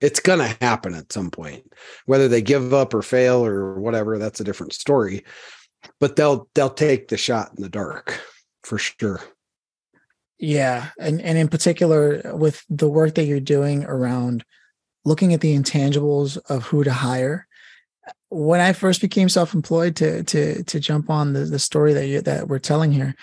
it's 0.01 0.21
going 0.21 0.39
to 0.39 0.57
happen 0.65 0.95
at 0.95 1.13
some 1.13 1.31
point. 1.31 1.73
Whether 2.07 2.29
they 2.29 2.43
give 2.43 2.73
up 2.73 2.95
or 2.95 3.03
fail 3.03 3.45
or 3.45 3.79
whatever 3.79 4.19
that's 4.19 4.41
a 4.41 4.45
different 4.45 4.73
story. 4.73 5.25
But 5.99 6.17
they'll 6.17 6.49
they'll 6.55 6.71
take 6.71 7.09
the 7.09 7.17
shot 7.17 7.53
in 7.57 7.63
the 7.63 7.69
dark 7.69 8.21
for 8.63 8.79
sure. 8.79 9.21
Yeah 10.39 10.89
and 10.99 11.21
and 11.21 11.39
in 11.39 11.49
particular 11.49 12.35
with 12.35 12.65
the 12.69 12.89
work 12.89 13.15
that 13.15 13.25
you're 13.25 13.41
doing 13.41 13.85
around 13.85 14.45
looking 15.05 15.33
at 15.33 15.41
the 15.41 15.57
intangibles 15.57 16.39
of 16.51 16.65
who 16.65 16.85
to 16.85 16.93
hire. 16.93 17.47
When 18.29 18.61
i 18.61 18.73
first 18.73 19.01
became 19.01 19.29
self-employed 19.29 19.97
to 19.97 20.23
to 20.25 20.63
to 20.65 20.81
jump 20.81 21.11
on 21.11 21.33
the, 21.33 21.41
the 21.41 21.59
story 21.59 21.95
that 21.95 22.07
you 22.07 22.21
that 22.23 22.49
we're 22.49 22.59
telling 22.59 22.93
here 22.93 23.15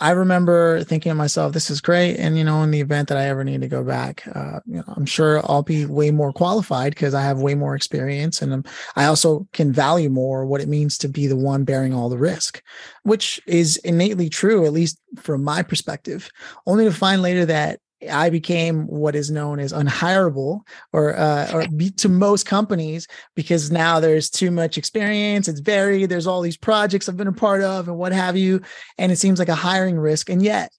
I 0.00 0.10
remember 0.10 0.82
thinking 0.84 1.10
to 1.10 1.14
myself, 1.14 1.52
this 1.52 1.70
is 1.70 1.82
great. 1.82 2.16
And, 2.16 2.38
you 2.38 2.44
know, 2.44 2.62
in 2.62 2.70
the 2.70 2.80
event 2.80 3.08
that 3.08 3.18
I 3.18 3.26
ever 3.26 3.44
need 3.44 3.60
to 3.60 3.68
go 3.68 3.84
back, 3.84 4.26
uh, 4.34 4.60
you 4.66 4.78
know, 4.78 4.84
I'm 4.96 5.04
sure 5.04 5.40
I'll 5.44 5.62
be 5.62 5.84
way 5.84 6.10
more 6.10 6.32
qualified 6.32 6.92
because 6.94 7.12
I 7.12 7.22
have 7.22 7.40
way 7.40 7.54
more 7.54 7.74
experience. 7.74 8.40
And 8.40 8.66
I 8.96 9.04
also 9.04 9.46
can 9.52 9.72
value 9.72 10.08
more 10.08 10.46
what 10.46 10.62
it 10.62 10.68
means 10.68 10.96
to 10.98 11.08
be 11.08 11.26
the 11.26 11.36
one 11.36 11.64
bearing 11.64 11.92
all 11.92 12.08
the 12.08 12.16
risk, 12.16 12.62
which 13.02 13.40
is 13.46 13.76
innately 13.78 14.30
true, 14.30 14.64
at 14.64 14.72
least 14.72 14.98
from 15.16 15.44
my 15.44 15.62
perspective, 15.62 16.30
only 16.66 16.84
to 16.84 16.92
find 16.92 17.20
later 17.20 17.44
that 17.46 17.80
I 18.08 18.30
became 18.30 18.86
what 18.86 19.14
is 19.14 19.30
known 19.30 19.58
as 19.58 19.72
unhireable 19.72 20.60
or 20.92 21.16
uh, 21.16 21.50
or 21.52 21.66
to 21.96 22.08
most 22.08 22.46
companies 22.46 23.06
because 23.34 23.70
now 23.70 24.00
there's 24.00 24.30
too 24.30 24.50
much 24.50 24.78
experience. 24.78 25.48
It's 25.48 25.60
varied. 25.60 26.08
There's 26.08 26.26
all 26.26 26.40
these 26.40 26.56
projects 26.56 27.08
I've 27.08 27.16
been 27.16 27.26
a 27.26 27.32
part 27.32 27.62
of 27.62 27.88
and 27.88 27.98
what 27.98 28.12
have 28.12 28.36
you, 28.36 28.62
and 28.96 29.12
it 29.12 29.16
seems 29.16 29.38
like 29.38 29.48
a 29.48 29.54
hiring 29.54 29.98
risk. 29.98 30.30
And 30.30 30.42
yet, 30.42 30.70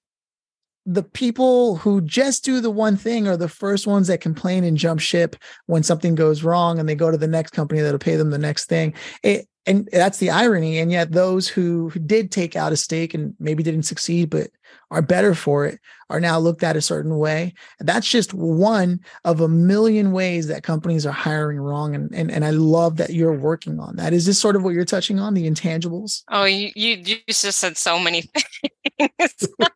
the 0.85 1.03
people 1.03 1.75
who 1.75 2.01
just 2.01 2.43
do 2.43 2.59
the 2.59 2.71
one 2.71 2.97
thing 2.97 3.27
are 3.27 3.37
the 3.37 3.47
first 3.47 3.85
ones 3.85 4.07
that 4.07 4.21
complain 4.21 4.63
and 4.63 4.77
jump 4.77 4.99
ship 4.99 5.35
when 5.67 5.83
something 5.83 6.15
goes 6.15 6.43
wrong, 6.43 6.79
and 6.79 6.89
they 6.89 6.95
go 6.95 7.11
to 7.11 7.17
the 7.17 7.27
next 7.27 7.51
company 7.51 7.81
that'll 7.81 7.99
pay 7.99 8.15
them 8.15 8.31
the 8.31 8.37
next 8.39 8.65
thing. 8.65 8.95
It 9.21 9.47
and 9.65 9.87
that's 9.91 10.17
the 10.17 10.29
irony 10.29 10.79
and 10.79 10.91
yet 10.91 11.11
those 11.11 11.47
who, 11.47 11.91
did 12.05 12.31
take 12.31 12.55
out 12.55 12.71
a 12.71 12.77
stake 12.77 13.13
and 13.13 13.35
maybe 13.39 13.63
didn't 13.63 13.83
succeed 13.83 14.29
but 14.29 14.49
are 14.89 15.01
better 15.01 15.35
for 15.35 15.65
it 15.65 15.79
are 16.09 16.19
now 16.19 16.37
looked 16.37 16.63
at 16.63 16.75
a 16.75 16.81
certain 16.81 17.17
way. 17.17 17.53
That's 17.79 18.07
just 18.07 18.33
one 18.33 18.99
of 19.23 19.39
a 19.39 19.47
million 19.47 20.11
ways 20.11 20.47
that 20.47 20.63
companies 20.63 21.05
are 21.05 21.13
hiring 21.13 21.59
wrong 21.59 21.95
and, 21.95 22.13
and 22.13 22.31
and 22.31 22.43
i 22.43 22.49
love 22.49 22.97
that 22.97 23.11
you're 23.11 23.37
working 23.37 23.79
on 23.79 23.95
that. 23.97 24.13
Is 24.13 24.25
this 24.25 24.39
sort 24.39 24.55
of 24.55 24.63
what 24.63 24.73
you're 24.73 24.85
touching 24.85 25.19
on 25.19 25.33
the 25.33 25.49
intangibles? 25.49 26.23
Oh 26.29 26.45
you 26.45 26.71
you, 26.75 26.97
you 26.97 27.17
just 27.27 27.59
said 27.59 27.77
so 27.77 27.99
many 27.99 28.21
things. 28.23 29.47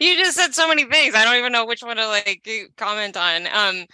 You 0.00 0.16
just 0.16 0.36
said 0.36 0.54
so 0.54 0.68
many 0.68 0.84
things. 0.84 1.14
I 1.14 1.24
don't 1.24 1.36
even 1.36 1.52
know 1.52 1.64
which 1.64 1.82
one 1.82 1.96
to 1.96 2.06
like 2.06 2.46
comment 2.76 3.16
on. 3.16 3.46
Um 3.46 3.86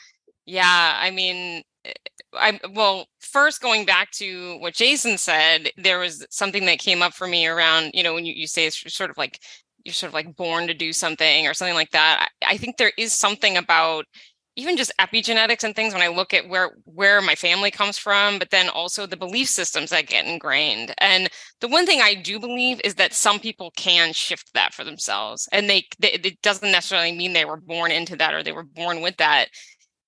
yeah 0.46 0.98
i 1.00 1.10
mean 1.10 1.62
Eh, 1.84 1.92
I 2.34 2.60
well, 2.72 3.06
first 3.20 3.60
going 3.60 3.84
back 3.86 4.10
to 4.12 4.56
what 4.58 4.74
Jason 4.74 5.18
said, 5.18 5.70
there 5.76 5.98
was 5.98 6.24
something 6.30 6.64
that 6.66 6.78
came 6.78 7.02
up 7.02 7.12
for 7.14 7.26
me 7.26 7.46
around, 7.46 7.90
you 7.94 8.02
know, 8.02 8.14
when 8.14 8.24
you, 8.26 8.34
you 8.34 8.46
say 8.46 8.66
it's 8.66 8.92
sort 8.94 9.10
of 9.10 9.16
like 9.18 9.40
you're 9.84 9.94
sort 9.94 10.08
of 10.10 10.14
like 10.14 10.36
born 10.36 10.66
to 10.66 10.74
do 10.74 10.92
something 10.92 11.46
or 11.46 11.54
something 11.54 11.74
like 11.74 11.90
that. 11.90 12.28
I, 12.42 12.54
I 12.54 12.56
think 12.58 12.76
there 12.76 12.92
is 12.98 13.12
something 13.14 13.56
about 13.56 14.04
even 14.56 14.76
just 14.76 14.92
epigenetics 15.00 15.64
and 15.64 15.74
things 15.74 15.92
when 15.94 16.02
I 16.02 16.08
look 16.08 16.34
at 16.34 16.48
where 16.48 16.72
where 16.84 17.20
my 17.22 17.34
family 17.34 17.70
comes 17.70 17.98
from, 17.98 18.38
but 18.38 18.50
then 18.50 18.68
also 18.68 19.06
the 19.06 19.16
belief 19.16 19.48
systems 19.48 19.90
that 19.90 20.06
get 20.06 20.26
ingrained. 20.26 20.94
And 20.98 21.28
the 21.60 21.68
one 21.68 21.86
thing 21.86 22.00
I 22.00 22.14
do 22.14 22.38
believe 22.38 22.80
is 22.84 22.94
that 22.96 23.14
some 23.14 23.40
people 23.40 23.72
can 23.76 24.12
shift 24.12 24.52
that 24.54 24.74
for 24.74 24.84
themselves, 24.84 25.48
and 25.52 25.68
they, 25.70 25.86
they 25.98 26.12
it 26.12 26.42
doesn't 26.42 26.70
necessarily 26.72 27.12
mean 27.12 27.32
they 27.32 27.44
were 27.44 27.56
born 27.60 27.90
into 27.90 28.16
that 28.16 28.34
or 28.34 28.42
they 28.44 28.52
were 28.52 28.64
born 28.64 29.00
with 29.00 29.16
that. 29.18 29.46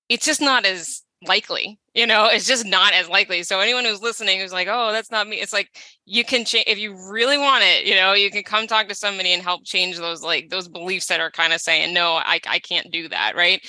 It's 0.09 0.25
just 0.25 0.41
not 0.41 0.65
as 0.65 1.02
likely 1.27 1.79
you 1.93 2.07
know 2.07 2.27
it's 2.27 2.47
just 2.47 2.65
not 2.65 2.93
as 2.93 3.07
likely. 3.09 3.43
So 3.43 3.59
anyone 3.59 3.85
who's 3.85 4.01
listening 4.01 4.39
who's 4.39 4.53
like 4.53 4.67
oh 4.69 4.91
that's 4.91 5.11
not 5.11 5.27
me 5.27 5.37
it's 5.37 5.53
like 5.53 5.69
you 6.05 6.23
can 6.23 6.45
change 6.45 6.65
if 6.67 6.77
you 6.77 6.95
really 7.11 7.37
want 7.37 7.63
it 7.63 7.85
you 7.85 7.95
know 7.95 8.13
you 8.13 8.31
can 8.31 8.43
come 8.43 8.67
talk 8.67 8.87
to 8.89 8.95
somebody 8.95 9.33
and 9.33 9.43
help 9.43 9.65
change 9.65 9.97
those 9.97 10.21
like 10.23 10.49
those 10.49 10.67
beliefs 10.67 11.07
that 11.07 11.19
are 11.19 11.31
kind 11.31 11.53
of 11.53 11.61
saying 11.61 11.93
no 11.93 12.13
i, 12.13 12.39
I 12.47 12.59
can't 12.59 12.91
do 12.91 13.07
that 13.09 13.35
right? 13.35 13.61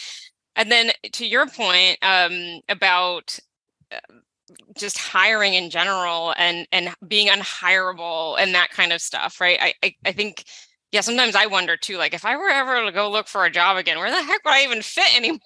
And 0.56 0.70
then 0.70 0.92
to 1.12 1.26
your 1.26 1.46
point 1.49 1.99
um, 2.02 2.61
about 2.68 3.38
uh, 3.92 3.99
just 4.76 4.99
hiring 4.99 5.54
in 5.54 5.70
general 5.70 6.34
and 6.37 6.66
and 6.73 6.94
being 7.06 7.28
unhireable 7.28 8.38
and 8.38 8.54
that 8.54 8.70
kind 8.70 8.92
of 8.92 9.00
stuff 9.00 9.40
right? 9.40 9.58
I, 9.61 9.75
I 9.82 9.94
i 10.06 10.12
think 10.12 10.44
yeah 10.92 11.00
sometimes 11.00 11.34
i 11.34 11.46
wonder 11.46 11.76
too 11.76 11.96
like 11.96 12.14
if 12.14 12.25
i 12.25 12.37
were 12.37 12.49
ever 12.50 12.84
to 12.84 12.92
go 12.92 13.11
look 13.11 13.26
for 13.28 13.44
a 13.44 13.50
job 13.50 13.76
again 13.76 13.99
where 13.99 14.11
the 14.11 14.23
heck 14.23 14.44
would 14.44 14.54
i 14.54 14.64
even 14.64 14.82
fit 14.82 15.16
anymore? 15.16 15.40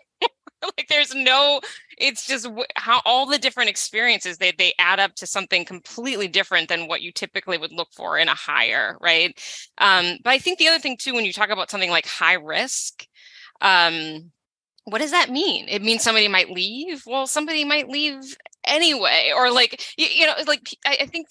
Like 0.63 0.89
there's 0.89 1.15
no 1.15 1.61
it's 2.01 2.27
just 2.27 2.49
how 2.77 3.01
all 3.05 3.27
the 3.27 3.39
different 3.39 3.71
experiences 3.71 4.39
they 4.39 4.53
they 4.53 4.75
add 4.79 5.01
up 5.01 5.15
to 5.17 5.27
something 5.27 5.65
completely 5.65 6.29
different 6.29 6.69
than 6.69 6.89
what 6.89 7.03
you 7.03 7.13
typically 7.13 7.59
would 7.59 7.73
look 7.73 7.89
for 7.93 8.19
in 8.19 8.29
a 8.29 8.35
hire 8.35 8.97
right? 9.01 9.39
Um 9.79 10.19
but 10.25 10.31
i 10.31 10.39
think 10.39 10.59
the 10.59 10.69
other 10.69 10.79
thing 10.79 10.97
too 10.97 11.15
when 11.15 11.25
you 11.25 11.33
talk 11.33 11.51
about 11.51 11.71
something 11.71 11.91
like 11.91 12.07
high 12.07 12.35
risk 12.35 13.07
um 13.61 14.33
what 14.85 15.01
does 15.01 15.11
that 15.11 15.29
mean? 15.31 15.67
It 15.69 15.83
means 15.83 16.03
somebody 16.03 16.29
might 16.29 16.51
leave? 16.51 17.03
Well 17.07 17.27
somebody 17.27 17.65
might 17.65 17.89
leave 17.89 18.37
anyway 18.65 19.33
or 19.35 19.51
like 19.51 19.83
you, 19.97 20.07
you 20.07 20.27
know 20.27 20.35
like 20.47 20.75
I, 20.87 20.99
I 21.03 21.07
think 21.07 21.29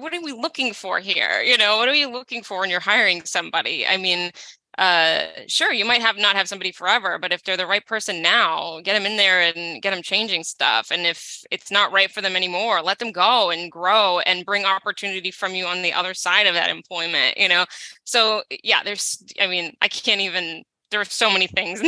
what 0.00 0.14
are 0.14 0.22
we 0.22 0.32
looking 0.32 0.72
for 0.72 0.98
here? 0.98 1.40
You 1.42 1.56
know 1.56 1.76
what 1.78 1.88
are 1.88 1.94
you 1.94 2.10
looking 2.10 2.42
for 2.42 2.60
when 2.60 2.70
you're 2.70 2.80
hiring 2.80 3.24
somebody? 3.24 3.86
I 3.86 3.96
mean 3.96 4.32
uh 4.78 5.22
sure 5.46 5.72
you 5.72 5.84
might 5.84 6.02
have 6.02 6.16
not 6.18 6.36
have 6.36 6.48
somebody 6.48 6.70
forever 6.70 7.18
but 7.18 7.32
if 7.32 7.42
they're 7.42 7.56
the 7.56 7.66
right 7.66 7.86
person 7.86 8.20
now 8.20 8.80
get 8.82 8.92
them 8.92 9.06
in 9.06 9.16
there 9.16 9.40
and 9.40 9.80
get 9.82 9.92
them 9.92 10.02
changing 10.02 10.44
stuff 10.44 10.90
and 10.90 11.06
if 11.06 11.42
it's 11.50 11.70
not 11.70 11.92
right 11.92 12.10
for 12.10 12.20
them 12.20 12.36
anymore 12.36 12.82
let 12.82 12.98
them 12.98 13.10
go 13.10 13.50
and 13.50 13.72
grow 13.72 14.18
and 14.20 14.44
bring 14.44 14.64
opportunity 14.64 15.30
from 15.30 15.54
you 15.54 15.64
on 15.64 15.82
the 15.82 15.92
other 15.92 16.12
side 16.12 16.46
of 16.46 16.54
that 16.54 16.68
employment 16.68 17.36
you 17.38 17.48
know 17.48 17.64
so 18.04 18.42
yeah 18.62 18.82
there's 18.84 19.22
i 19.40 19.46
mean 19.46 19.72
i 19.80 19.88
can't 19.88 20.20
even 20.20 20.62
there 20.90 21.00
are 21.00 21.04
so 21.04 21.30
many 21.30 21.46
things 21.46 21.82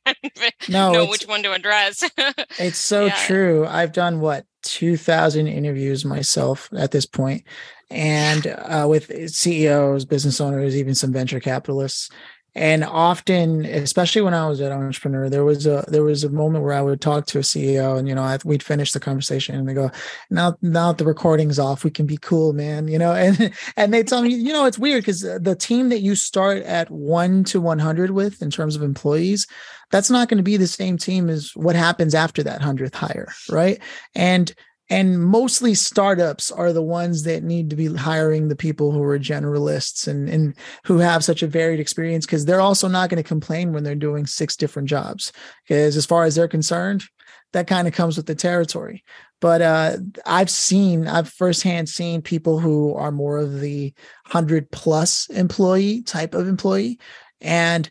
no 0.68 0.92
know 0.92 1.06
which 1.06 1.26
one 1.26 1.42
to 1.42 1.52
address 1.52 2.08
it's 2.58 2.78
so 2.78 3.06
yeah. 3.06 3.16
true 3.26 3.66
i've 3.66 3.92
done 3.92 4.20
what 4.20 4.46
2000 4.62 5.46
interviews 5.46 6.04
myself 6.04 6.68
at 6.76 6.90
this 6.90 7.06
point 7.06 7.44
and 7.90 8.46
uh, 8.46 8.86
with 8.88 9.30
CEOs, 9.30 10.04
business 10.04 10.40
owners, 10.40 10.76
even 10.76 10.94
some 10.94 11.12
venture 11.12 11.40
capitalists. 11.40 12.10
And 12.56 12.82
often, 12.82 13.64
especially 13.64 14.22
when 14.22 14.34
I 14.34 14.48
was 14.48 14.58
an 14.58 14.72
entrepreneur, 14.72 15.28
there 15.28 15.44
was 15.44 15.66
a 15.66 15.84
there 15.86 16.02
was 16.02 16.24
a 16.24 16.30
moment 16.30 16.64
where 16.64 16.72
I 16.72 16.82
would 16.82 17.00
talk 17.00 17.26
to 17.26 17.38
a 17.38 17.42
CEO, 17.42 17.96
and 17.96 18.08
you 18.08 18.14
know, 18.14 18.24
I, 18.24 18.38
we'd 18.44 18.62
finish 18.62 18.90
the 18.90 18.98
conversation, 18.98 19.54
and 19.54 19.68
they 19.68 19.74
go, 19.74 19.92
"Now, 20.30 20.56
now 20.60 20.92
the 20.92 21.04
recording's 21.04 21.60
off, 21.60 21.84
we 21.84 21.92
can 21.92 22.06
be 22.06 22.16
cool, 22.16 22.52
man." 22.52 22.88
You 22.88 22.98
know, 22.98 23.12
and 23.14 23.52
and 23.76 23.94
they 23.94 24.02
tell 24.02 24.22
me, 24.22 24.34
you 24.34 24.52
know, 24.52 24.64
it's 24.64 24.80
weird 24.80 25.02
because 25.02 25.20
the 25.20 25.56
team 25.56 25.90
that 25.90 26.00
you 26.00 26.16
start 26.16 26.64
at 26.64 26.90
one 26.90 27.44
to 27.44 27.60
one 27.60 27.78
hundred 27.78 28.10
with 28.10 28.42
in 28.42 28.50
terms 28.50 28.74
of 28.74 28.82
employees, 28.82 29.46
that's 29.92 30.10
not 30.10 30.28
going 30.28 30.38
to 30.38 30.42
be 30.42 30.56
the 30.56 30.66
same 30.66 30.98
team 30.98 31.30
as 31.30 31.52
what 31.54 31.76
happens 31.76 32.16
after 32.16 32.42
that 32.42 32.62
hundredth 32.62 32.96
hire, 32.96 33.28
right? 33.48 33.80
And 34.16 34.52
and 34.90 35.24
mostly 35.24 35.72
startups 35.74 36.50
are 36.50 36.72
the 36.72 36.82
ones 36.82 37.22
that 37.22 37.44
need 37.44 37.70
to 37.70 37.76
be 37.76 37.94
hiring 37.94 38.48
the 38.48 38.56
people 38.56 38.90
who 38.90 39.02
are 39.02 39.18
generalists 39.18 40.08
and, 40.08 40.28
and 40.28 40.54
who 40.84 40.98
have 40.98 41.24
such 41.24 41.42
a 41.42 41.46
varied 41.46 41.80
experience 41.80 42.26
because 42.26 42.44
they're 42.44 42.60
also 42.60 42.88
not 42.88 43.08
going 43.08 43.22
to 43.22 43.26
complain 43.26 43.72
when 43.72 43.84
they're 43.84 43.94
doing 43.94 44.26
six 44.26 44.56
different 44.56 44.88
jobs 44.88 45.32
because 45.66 45.96
as 45.96 46.04
far 46.04 46.24
as 46.24 46.34
they're 46.34 46.48
concerned 46.48 47.04
that 47.52 47.66
kind 47.66 47.88
of 47.88 47.94
comes 47.94 48.16
with 48.16 48.26
the 48.26 48.34
territory. 48.34 49.02
But 49.40 49.62
uh, 49.62 49.96
i've 50.26 50.50
seen 50.50 51.08
i've 51.08 51.30
firsthand 51.30 51.88
seen 51.88 52.20
people 52.20 52.58
who 52.58 52.94
are 52.94 53.10
more 53.10 53.38
of 53.38 53.60
the 53.60 53.94
100 54.26 54.70
plus 54.70 55.30
employee 55.30 56.02
type 56.02 56.34
of 56.34 56.46
employee 56.46 56.98
and 57.40 57.90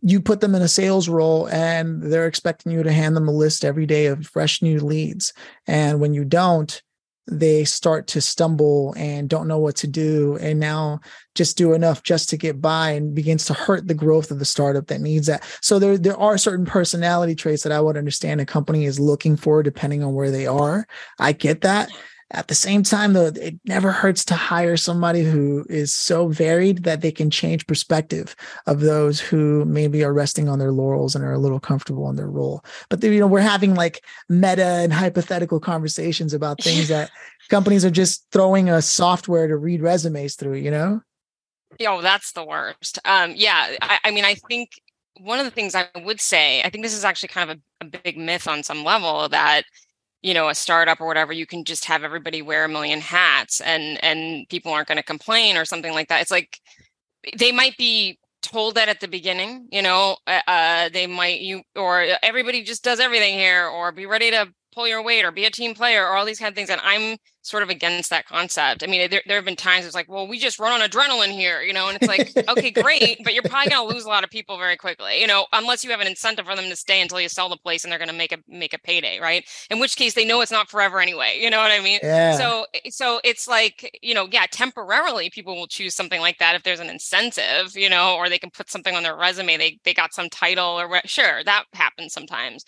you 0.00 0.20
put 0.20 0.40
them 0.40 0.54
in 0.54 0.62
a 0.62 0.68
sales 0.68 1.08
role 1.08 1.46
and 1.48 2.02
they're 2.02 2.26
expecting 2.26 2.72
you 2.72 2.82
to 2.82 2.92
hand 2.92 3.16
them 3.16 3.28
a 3.28 3.32
list 3.32 3.64
every 3.64 3.86
day 3.86 4.06
of 4.06 4.26
fresh 4.26 4.62
new 4.62 4.80
leads. 4.80 5.32
And 5.66 6.00
when 6.00 6.14
you 6.14 6.24
don't, 6.24 6.82
they 7.28 7.64
start 7.64 8.08
to 8.08 8.20
stumble 8.20 8.94
and 8.96 9.28
don't 9.28 9.46
know 9.46 9.58
what 9.58 9.76
to 9.76 9.86
do. 9.86 10.36
And 10.40 10.58
now 10.58 11.00
just 11.36 11.56
do 11.56 11.72
enough 11.72 12.02
just 12.02 12.28
to 12.30 12.36
get 12.36 12.60
by 12.60 12.90
and 12.90 13.14
begins 13.14 13.44
to 13.46 13.54
hurt 13.54 13.86
the 13.86 13.94
growth 13.94 14.32
of 14.32 14.40
the 14.40 14.44
startup 14.44 14.88
that 14.88 15.00
needs 15.00 15.28
that. 15.28 15.44
So 15.60 15.78
there 15.78 15.96
there 15.96 16.16
are 16.16 16.36
certain 16.36 16.66
personality 16.66 17.36
traits 17.36 17.62
that 17.62 17.72
i 17.72 17.80
would 17.80 17.96
understand 17.96 18.40
a 18.40 18.46
company 18.46 18.84
is 18.84 18.98
looking 18.98 19.36
for 19.36 19.62
depending 19.62 20.02
on 20.02 20.14
where 20.14 20.32
they 20.32 20.48
are. 20.48 20.86
I 21.20 21.32
get 21.32 21.60
that 21.60 21.90
at 22.32 22.48
the 22.48 22.54
same 22.54 22.82
time, 22.82 23.12
though, 23.12 23.26
it 23.26 23.60
never 23.66 23.92
hurts 23.92 24.24
to 24.26 24.34
hire 24.34 24.76
somebody 24.76 25.22
who 25.22 25.66
is 25.68 25.92
so 25.92 26.28
varied 26.28 26.84
that 26.84 27.02
they 27.02 27.12
can 27.12 27.30
change 27.30 27.66
perspective 27.66 28.34
of 28.66 28.80
those 28.80 29.20
who 29.20 29.66
maybe 29.66 30.02
are 30.02 30.14
resting 30.14 30.48
on 30.48 30.58
their 30.58 30.72
laurels 30.72 31.14
and 31.14 31.24
are 31.24 31.32
a 31.32 31.38
little 31.38 31.60
comfortable 31.60 32.08
in 32.08 32.16
their 32.16 32.30
role. 32.30 32.64
But 32.88 33.02
you 33.02 33.20
know, 33.20 33.26
we're 33.26 33.40
having 33.40 33.74
like 33.74 34.02
meta 34.30 34.64
and 34.64 34.92
hypothetical 34.92 35.60
conversations 35.60 36.32
about 36.32 36.62
things 36.62 36.88
that 36.88 37.10
companies 37.50 37.84
are 37.84 37.90
just 37.90 38.26
throwing 38.32 38.70
a 38.70 38.80
software 38.80 39.46
to 39.46 39.56
read 39.56 39.82
resumes 39.82 40.34
through. 40.34 40.56
You 40.56 40.70
know? 40.70 41.02
Oh, 41.86 42.00
that's 42.00 42.32
the 42.32 42.44
worst. 42.44 42.98
Um, 43.04 43.34
yeah, 43.36 43.76
I, 43.82 43.98
I 44.04 44.10
mean, 44.10 44.24
I 44.24 44.36
think 44.48 44.70
one 45.20 45.38
of 45.38 45.44
the 45.44 45.50
things 45.50 45.74
I 45.74 45.86
would 46.02 46.20
say, 46.20 46.62
I 46.62 46.70
think 46.70 46.82
this 46.82 46.94
is 46.94 47.04
actually 47.04 47.28
kind 47.28 47.50
of 47.50 47.58
a, 47.58 47.86
a 47.86 47.98
big 48.02 48.16
myth 48.16 48.48
on 48.48 48.62
some 48.62 48.84
level 48.84 49.28
that 49.28 49.64
you 50.22 50.34
know 50.34 50.48
a 50.48 50.54
startup 50.54 51.00
or 51.00 51.06
whatever 51.06 51.32
you 51.32 51.46
can 51.46 51.64
just 51.64 51.84
have 51.84 52.04
everybody 52.04 52.42
wear 52.42 52.64
a 52.64 52.68
million 52.68 53.00
hats 53.00 53.60
and 53.60 54.02
and 54.04 54.48
people 54.48 54.72
aren't 54.72 54.88
going 54.88 54.96
to 54.96 55.02
complain 55.02 55.56
or 55.56 55.64
something 55.64 55.92
like 55.92 56.08
that. 56.08 56.22
It's 56.22 56.30
like 56.30 56.58
they 57.36 57.52
might 57.52 57.76
be 57.76 58.18
told 58.42 58.74
that 58.74 58.88
at 58.88 59.00
the 59.00 59.06
beginning 59.06 59.68
you 59.70 59.80
know 59.80 60.16
uh, 60.26 60.40
uh 60.48 60.88
they 60.92 61.06
might 61.06 61.40
you 61.40 61.62
or 61.76 62.04
everybody 62.22 62.64
just 62.64 62.82
does 62.82 62.98
everything 62.98 63.34
here 63.34 63.66
or 63.68 63.92
be 63.92 64.04
ready 64.04 64.32
to 64.32 64.52
pull 64.72 64.88
your 64.88 65.02
weight 65.02 65.24
or 65.24 65.30
be 65.30 65.44
a 65.44 65.50
team 65.50 65.74
player 65.74 66.04
or 66.04 66.16
all 66.16 66.24
these 66.24 66.38
kind 66.38 66.50
of 66.50 66.54
things 66.54 66.70
and 66.70 66.80
i'm 66.84 67.16
sort 67.42 67.62
of 67.62 67.68
against 67.68 68.10
that 68.10 68.26
concept. 68.26 68.82
I 68.82 68.86
mean 68.86 69.10
there, 69.10 69.22
there 69.26 69.36
have 69.36 69.44
been 69.44 69.56
times 69.56 69.84
it's 69.84 69.94
like 69.94 70.08
well 70.08 70.26
we 70.26 70.38
just 70.38 70.58
run 70.58 70.80
on 70.80 70.88
adrenaline 70.88 71.32
here 71.32 71.60
you 71.60 71.72
know 71.72 71.88
and 71.88 71.98
it's 72.00 72.08
like 72.08 72.48
okay 72.48 72.70
great 72.82 73.18
but 73.24 73.34
you're 73.34 73.42
probably 73.42 73.70
going 73.70 73.88
to 73.88 73.94
lose 73.94 74.04
a 74.04 74.08
lot 74.08 74.24
of 74.24 74.30
people 74.30 74.56
very 74.56 74.76
quickly 74.76 75.20
you 75.20 75.26
know 75.26 75.46
unless 75.52 75.82
you 75.82 75.90
have 75.90 76.00
an 76.00 76.06
incentive 76.06 76.46
for 76.46 76.54
them 76.54 76.68
to 76.68 76.76
stay 76.76 77.00
until 77.00 77.20
you 77.20 77.28
sell 77.28 77.48
the 77.48 77.56
place 77.56 77.84
and 77.84 77.90
they're 77.90 77.98
going 77.98 78.08
to 78.08 78.14
make 78.14 78.32
a 78.32 78.38
make 78.48 78.72
a 78.72 78.78
payday 78.78 79.18
right? 79.18 79.44
In 79.70 79.80
which 79.80 79.96
case 79.96 80.14
they 80.14 80.24
know 80.24 80.40
it's 80.40 80.52
not 80.52 80.70
forever 80.70 81.00
anyway 81.00 81.36
you 81.38 81.50
know 81.50 81.58
what 81.58 81.72
i 81.72 81.80
mean? 81.80 81.98
Yeah. 82.02 82.36
so 82.36 82.66
so 82.88 83.20
it's 83.24 83.48
like 83.48 83.98
you 84.02 84.14
know 84.14 84.28
yeah 84.30 84.46
temporarily 84.50 85.30
people 85.30 85.56
will 85.56 85.66
choose 85.66 85.94
something 85.94 86.20
like 86.20 86.38
that 86.38 86.54
if 86.54 86.62
there's 86.62 86.80
an 86.80 86.88
incentive 86.88 87.76
you 87.76 87.90
know 87.90 88.14
or 88.16 88.28
they 88.28 88.38
can 88.38 88.50
put 88.50 88.70
something 88.70 88.94
on 88.94 89.02
their 89.02 89.16
resume 89.16 89.56
they 89.56 89.78
they 89.84 89.94
got 89.94 90.14
some 90.14 90.28
title 90.28 90.80
or 90.80 91.00
sure 91.04 91.42
that 91.44 91.64
happens 91.72 92.12
sometimes 92.12 92.64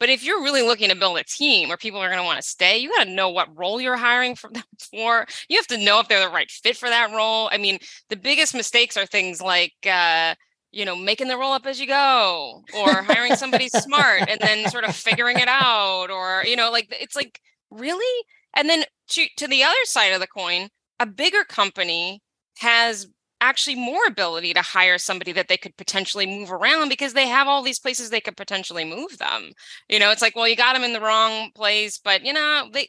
but 0.00 0.08
if 0.08 0.24
you're 0.24 0.42
really 0.42 0.62
looking 0.62 0.90
to 0.90 0.96
build 0.96 1.18
a 1.18 1.24
team 1.24 1.68
where 1.68 1.76
people 1.76 2.00
are 2.00 2.08
going 2.08 2.18
to 2.20 2.24
want 2.24 2.40
to 2.40 2.48
stay, 2.48 2.78
you 2.78 2.90
got 2.90 3.04
to 3.04 3.10
know 3.10 3.30
what 3.30 3.56
role 3.56 3.80
you're 3.80 3.96
hiring 3.96 4.34
for 4.34 4.50
them 4.50 4.64
for. 4.90 5.26
You 5.48 5.56
have 5.56 5.66
to 5.68 5.78
know 5.78 6.00
if 6.00 6.08
they're 6.08 6.24
the 6.24 6.32
right 6.32 6.50
fit 6.50 6.76
for 6.76 6.88
that 6.88 7.12
role. 7.12 7.48
I 7.52 7.58
mean, 7.58 7.78
the 8.08 8.16
biggest 8.16 8.54
mistakes 8.54 8.96
are 8.96 9.06
things 9.06 9.40
like, 9.40 9.74
uh, 9.90 10.34
you 10.72 10.84
know, 10.84 10.96
making 10.96 11.28
the 11.28 11.36
roll 11.38 11.52
up 11.52 11.66
as 11.66 11.80
you 11.80 11.86
go, 11.86 12.64
or 12.72 13.02
hiring 13.02 13.36
somebody 13.36 13.68
smart 13.68 14.24
and 14.28 14.40
then 14.40 14.68
sort 14.68 14.84
of 14.84 14.94
figuring 14.94 15.38
it 15.38 15.48
out, 15.48 16.10
or 16.10 16.44
you 16.46 16.56
know, 16.56 16.70
like 16.70 16.88
it's 16.90 17.14
like 17.16 17.40
really 17.70 18.24
And 18.54 18.68
then 18.68 18.84
to, 19.10 19.26
to 19.36 19.48
the 19.48 19.62
other 19.62 19.74
side 19.84 20.12
of 20.12 20.20
the 20.20 20.26
coin, 20.26 20.68
a 21.00 21.06
bigger 21.06 21.44
company 21.44 22.22
has 22.58 23.06
actually 23.44 23.76
more 23.76 24.06
ability 24.06 24.54
to 24.54 24.62
hire 24.62 24.98
somebody 24.98 25.32
that 25.32 25.48
they 25.48 25.56
could 25.56 25.76
potentially 25.76 26.26
move 26.26 26.50
around 26.50 26.88
because 26.88 27.12
they 27.12 27.28
have 27.28 27.46
all 27.46 27.62
these 27.62 27.78
places 27.78 28.10
they 28.10 28.20
could 28.20 28.36
potentially 28.36 28.84
move 28.84 29.18
them. 29.18 29.52
You 29.88 29.98
know, 29.98 30.10
it's 30.10 30.22
like, 30.22 30.34
well, 30.34 30.48
you 30.48 30.56
got 30.56 30.72
them 30.74 30.84
in 30.84 30.92
the 30.92 31.00
wrong 31.00 31.50
place, 31.54 31.98
but 31.98 32.24
you 32.24 32.32
know, 32.32 32.68
they 32.72 32.88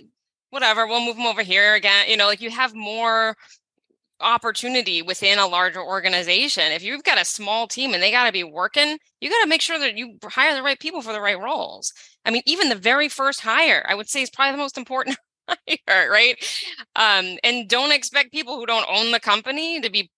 whatever, 0.49 0.87
we'll 0.87 1.05
move 1.05 1.17
them 1.17 1.25
over 1.25 1.43
here 1.43 1.75
again. 1.75 2.07
You 2.07 2.17
know, 2.17 2.27
like 2.27 2.41
you 2.41 2.49
have 2.49 2.73
more 2.73 3.35
opportunity 4.21 5.01
within 5.01 5.39
a 5.39 5.47
larger 5.47 5.83
organization. 5.83 6.71
If 6.71 6.83
you've 6.83 7.03
got 7.03 7.21
a 7.21 7.25
small 7.25 7.67
team 7.67 7.93
and 7.93 8.01
they 8.01 8.11
got 8.11 8.25
to 8.25 8.31
be 8.31 8.43
working, 8.43 8.97
you 9.19 9.29
got 9.29 9.43
to 9.43 9.49
make 9.49 9.61
sure 9.61 9.77
that 9.77 9.97
you 9.97 10.17
hire 10.23 10.55
the 10.55 10.63
right 10.63 10.79
people 10.79 11.01
for 11.01 11.11
the 11.11 11.21
right 11.21 11.39
roles. 11.39 11.93
I 12.23 12.31
mean, 12.31 12.41
even 12.45 12.69
the 12.69 12.75
very 12.75 13.09
first 13.09 13.41
hire, 13.41 13.85
I 13.87 13.95
would 13.95 14.09
say 14.09 14.21
is 14.21 14.29
probably 14.29 14.53
the 14.53 14.63
most 14.63 14.77
important 14.77 15.17
hire, 15.49 16.09
right? 16.09 16.35
Um, 16.95 17.37
and 17.43 17.67
don't 17.67 17.91
expect 17.91 18.31
people 18.31 18.57
who 18.57 18.65
don't 18.65 18.87
own 18.89 19.11
the 19.11 19.19
company 19.19 19.81
to 19.81 19.89
be 19.89 20.09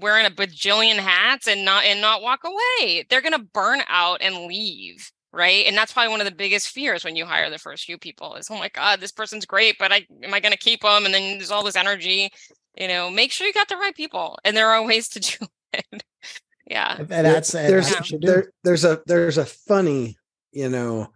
wearing 0.00 0.26
a 0.26 0.30
bajillion 0.30 0.96
hats 0.96 1.46
and 1.46 1.64
not 1.64 1.84
and 1.84 2.00
not 2.00 2.22
walk 2.22 2.40
away. 2.44 3.04
They're 3.08 3.20
going 3.20 3.32
to 3.32 3.46
burn 3.52 3.82
out 3.88 4.20
and 4.20 4.46
leave 4.46 5.10
right? 5.32 5.66
And 5.66 5.76
that's 5.76 5.92
probably 5.92 6.10
one 6.10 6.20
of 6.20 6.26
the 6.26 6.34
biggest 6.34 6.68
fears 6.68 7.04
when 7.04 7.14
you 7.14 7.26
hire 7.26 7.50
the 7.50 7.58
first 7.58 7.84
few 7.84 7.98
people 7.98 8.34
is 8.36 8.48
oh 8.50 8.58
my 8.58 8.70
god 8.70 9.00
this 9.00 9.12
person's 9.12 9.44
great 9.44 9.76
but 9.78 9.92
i 9.92 10.06
am 10.22 10.32
i 10.32 10.40
going 10.40 10.52
to 10.52 10.58
keep 10.58 10.80
them 10.80 11.04
and 11.04 11.12
then 11.12 11.36
there's 11.36 11.50
all 11.50 11.62
this 11.62 11.76
energy 11.76 12.30
you 12.76 12.88
know 12.88 13.10
make 13.10 13.30
sure 13.30 13.46
you 13.46 13.52
got 13.52 13.68
the 13.68 13.76
right 13.76 13.94
people 13.94 14.38
and 14.44 14.56
there 14.56 14.70
are 14.70 14.82
ways 14.86 15.08
to 15.08 15.20
do 15.20 15.46
it. 15.74 16.04
Yeah. 16.66 16.96
That's 17.02 17.52
there's 17.52 17.92
there, 18.20 18.50
there's 18.64 18.84
a 18.84 19.00
there's 19.06 19.38
a 19.38 19.46
funny 19.46 20.16
you 20.52 20.68
know 20.68 21.12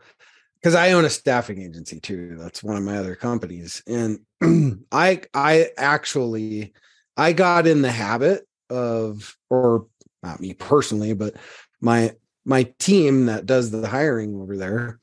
because 0.57 0.75
i 0.75 0.93
own 0.93 1.05
a 1.07 1.11
staffing 1.11 1.62
agency 1.62 1.99
too 1.99 2.37
that's 2.38 2.62
one 2.62 2.76
of 2.76 2.83
my 2.83 2.99
other 2.99 3.17
companies 3.17 3.83
and 3.87 4.21
i 4.93 5.23
i 5.33 5.71
actually 5.79 6.75
i 7.17 7.33
got 7.33 7.67
in 7.67 7.81
the 7.81 7.90
habit 7.90 8.47
of 8.70 9.36
or 9.50 9.86
not 10.22 10.40
me 10.40 10.54
personally 10.54 11.12
but 11.12 11.34
my 11.80 12.12
my 12.44 12.62
team 12.78 13.26
that 13.26 13.46
does 13.46 13.70
the 13.70 13.86
hiring 13.86 14.34
over 14.40 14.56
there 14.56 14.98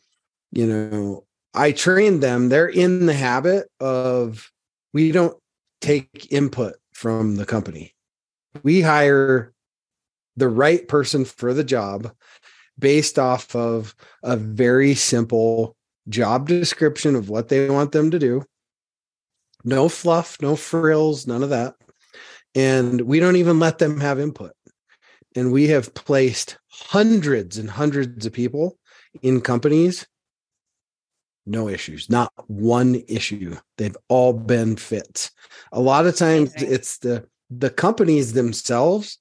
you 0.51 0.65
know 0.65 1.25
i 1.53 1.71
trained 1.71 2.21
them 2.23 2.49
they're 2.49 2.67
in 2.67 3.05
the 3.05 3.13
habit 3.13 3.67
of 3.79 4.51
we 4.93 5.11
don't 5.11 5.37
take 5.81 6.31
input 6.31 6.75
from 6.93 7.35
the 7.35 7.45
company. 7.45 7.93
We 8.63 8.81
hire 8.81 9.53
the 10.35 10.49
right 10.49 10.87
person 10.87 11.25
for 11.25 11.53
the 11.53 11.63
job 11.63 12.11
based 12.79 13.19
off 13.19 13.55
of 13.55 13.95
a 14.23 14.37
very 14.37 14.95
simple 14.95 15.75
job 16.09 16.47
description 16.47 17.15
of 17.15 17.29
what 17.29 17.49
they 17.49 17.69
want 17.69 17.91
them 17.91 18.11
to 18.11 18.19
do. 18.19 18.43
No 19.63 19.89
fluff, 19.89 20.37
no 20.41 20.55
frills, 20.55 21.27
none 21.27 21.43
of 21.43 21.49
that. 21.49 21.75
And 22.57 23.01
we 23.01 23.19
don't 23.19 23.35
even 23.35 23.59
let 23.59 23.77
them 23.77 23.99
have 23.99 24.19
input. 24.19 24.51
And 25.35 25.51
we 25.51 25.67
have 25.67 25.93
placed 25.93 26.57
hundreds 26.69 27.59
and 27.59 27.69
hundreds 27.69 28.25
of 28.25 28.33
people 28.33 28.79
in 29.21 29.41
companies. 29.41 30.07
No 31.45 31.69
issues 31.69 32.09
not 32.09 32.33
one 32.47 33.03
issue. 33.07 33.55
They've 33.77 33.95
all 34.09 34.33
been 34.33 34.75
fits. 34.75 35.31
A 35.71 35.79
lot 35.79 36.07
of 36.07 36.15
times 36.15 36.53
it's 36.55 36.97
the 36.97 37.27
the 37.49 37.69
companies 37.69 38.33
themselves 38.33 39.19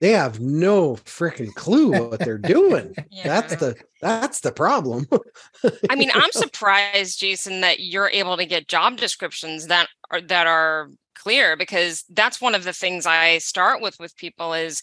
they 0.00 0.12
have 0.12 0.38
no 0.38 0.96
freaking 0.96 1.54
clue 1.54 1.90
what 1.90 2.20
they're 2.20 2.38
doing. 2.38 2.94
Yeah. 3.10 3.40
that's 3.40 3.56
the 3.56 3.74
that's 4.00 4.40
the 4.40 4.52
problem. 4.52 5.06
I 5.90 5.94
mean 5.96 6.10
i'm 6.14 6.30
surprised 6.32 7.18
jason 7.18 7.62
that 7.62 7.80
you're 7.80 8.08
able 8.10 8.36
to 8.36 8.44
get 8.44 8.68
job 8.68 8.96
descriptions 8.96 9.66
that 9.68 9.88
are 10.10 10.20
that 10.20 10.46
are 10.46 10.90
clear 11.18 11.56
because 11.56 12.04
that's 12.10 12.40
one 12.40 12.54
of 12.54 12.64
the 12.64 12.72
things 12.72 13.06
I 13.06 13.38
start 13.38 13.82
with 13.82 13.98
with 13.98 14.16
people 14.16 14.54
is 14.54 14.82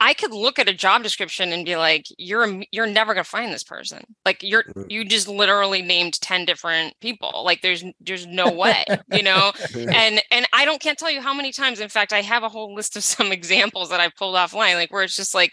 I 0.00 0.14
could 0.14 0.32
look 0.32 0.58
at 0.58 0.68
a 0.68 0.74
job 0.74 1.02
description 1.02 1.52
and 1.52 1.64
be 1.64 1.76
like 1.76 2.06
you're 2.18 2.62
you're 2.72 2.86
never 2.86 3.14
going 3.14 3.24
to 3.24 3.30
find 3.30 3.52
this 3.52 3.64
person. 3.64 4.02
Like 4.24 4.42
you're 4.42 4.64
mm-hmm. 4.64 4.84
you 4.88 5.04
just 5.04 5.28
literally 5.28 5.82
named 5.82 6.20
10 6.20 6.44
different 6.44 6.94
people. 7.00 7.42
Like 7.44 7.62
there's 7.62 7.84
there's 8.00 8.26
no 8.26 8.50
way, 8.50 8.84
you 9.12 9.22
know? 9.22 9.52
and 9.74 10.22
and 10.30 10.46
I 10.52 10.64
don't 10.64 10.80
can't 10.80 10.98
tell 10.98 11.10
you 11.10 11.20
how 11.20 11.34
many 11.34 11.52
times 11.52 11.80
in 11.80 11.88
fact 11.88 12.12
I 12.12 12.22
have 12.22 12.42
a 12.42 12.48
whole 12.48 12.74
list 12.74 12.96
of 12.96 13.04
some 13.16 13.32
examples 13.32 13.90
that 13.90 14.00
I 14.00 14.10
pulled 14.10 14.36
offline 14.36 14.74
like 14.74 14.92
where 14.92 15.02
it's 15.02 15.16
just 15.16 15.34
like 15.34 15.52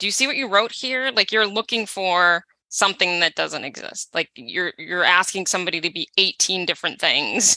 do 0.00 0.06
you 0.06 0.12
see 0.12 0.26
what 0.26 0.36
you 0.36 0.48
wrote 0.48 0.72
here? 0.72 1.12
Like 1.14 1.30
you're 1.30 1.46
looking 1.46 1.86
for 1.86 2.44
something 2.68 3.20
that 3.20 3.36
doesn't 3.36 3.64
exist. 3.64 4.12
Like 4.14 4.30
you're 4.34 4.72
you're 4.78 5.04
asking 5.04 5.46
somebody 5.46 5.80
to 5.80 5.90
be 5.90 6.08
18 6.16 6.66
different 6.66 7.00
things 7.00 7.56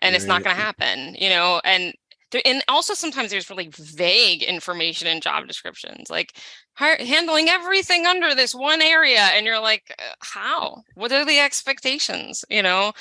and 0.00 0.14
it's 0.14 0.26
not 0.26 0.42
going 0.42 0.54
to 0.54 0.62
happen 0.62 1.14
you 1.18 1.28
know 1.28 1.60
and 1.64 1.94
there, 2.32 2.42
and 2.44 2.64
also 2.66 2.94
sometimes 2.94 3.30
there's 3.30 3.48
really 3.48 3.70
vague 3.72 4.42
information 4.42 5.06
in 5.06 5.20
job 5.20 5.46
descriptions 5.46 6.10
like 6.10 6.36
handling 6.74 7.48
everything 7.48 8.06
under 8.06 8.34
this 8.34 8.54
one 8.54 8.82
area 8.82 9.28
and 9.34 9.46
you're 9.46 9.60
like 9.60 9.94
uh, 9.98 10.14
how? 10.20 10.82
What 10.94 11.12
are 11.12 11.24
the 11.24 11.38
expectations? 11.38 12.44
You 12.50 12.62
know? 12.62 12.92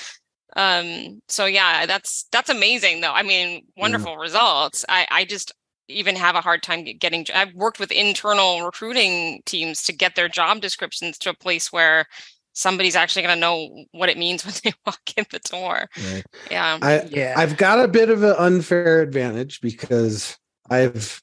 Um 0.56 1.22
so 1.30 1.46
yeah 1.46 1.86
that's 1.86 2.26
that's 2.32 2.50
amazing 2.50 3.02
though. 3.02 3.14
I 3.14 3.24
mean 3.24 3.66
wonderful 3.78 4.18
results. 4.18 4.86
I 4.90 5.08
i 5.10 5.26
just 5.26 5.54
even 5.88 6.16
have 6.16 6.36
a 6.36 6.42
hard 6.42 6.64
time 6.64 6.86
getting 7.00 7.26
i've 7.36 7.54
worked 7.54 7.78
with 7.80 7.92
internal 7.92 8.62
recruiting 8.64 9.42
teams 9.46 9.84
to 9.84 9.92
get 9.92 10.16
their 10.16 10.30
job 10.30 10.62
descriptions 10.62 11.18
to 11.18 11.30
a 11.30 11.34
place 11.34 11.72
where 11.72 12.06
somebody's 12.54 12.96
actually 12.96 13.24
going 13.24 13.36
to 13.36 13.40
know 13.40 13.86
what 13.92 14.10
it 14.10 14.18
means 14.18 14.46
when 14.46 14.54
they 14.64 14.74
walk 14.86 15.02
in 15.16 15.26
the 15.32 15.40
door. 15.40 15.88
Right. 16.12 16.24
Yeah. 16.50 16.78
I, 16.82 17.04
yeah. 17.04 17.34
I've 17.38 17.58
got 17.58 17.84
a 17.84 17.88
bit 17.88 18.10
of 18.10 18.24
an 18.24 18.36
unfair 18.38 19.02
advantage 19.02 19.62
because 19.62 20.38
I've, 20.70 21.22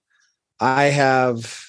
I 0.61 0.85
have 0.85 1.69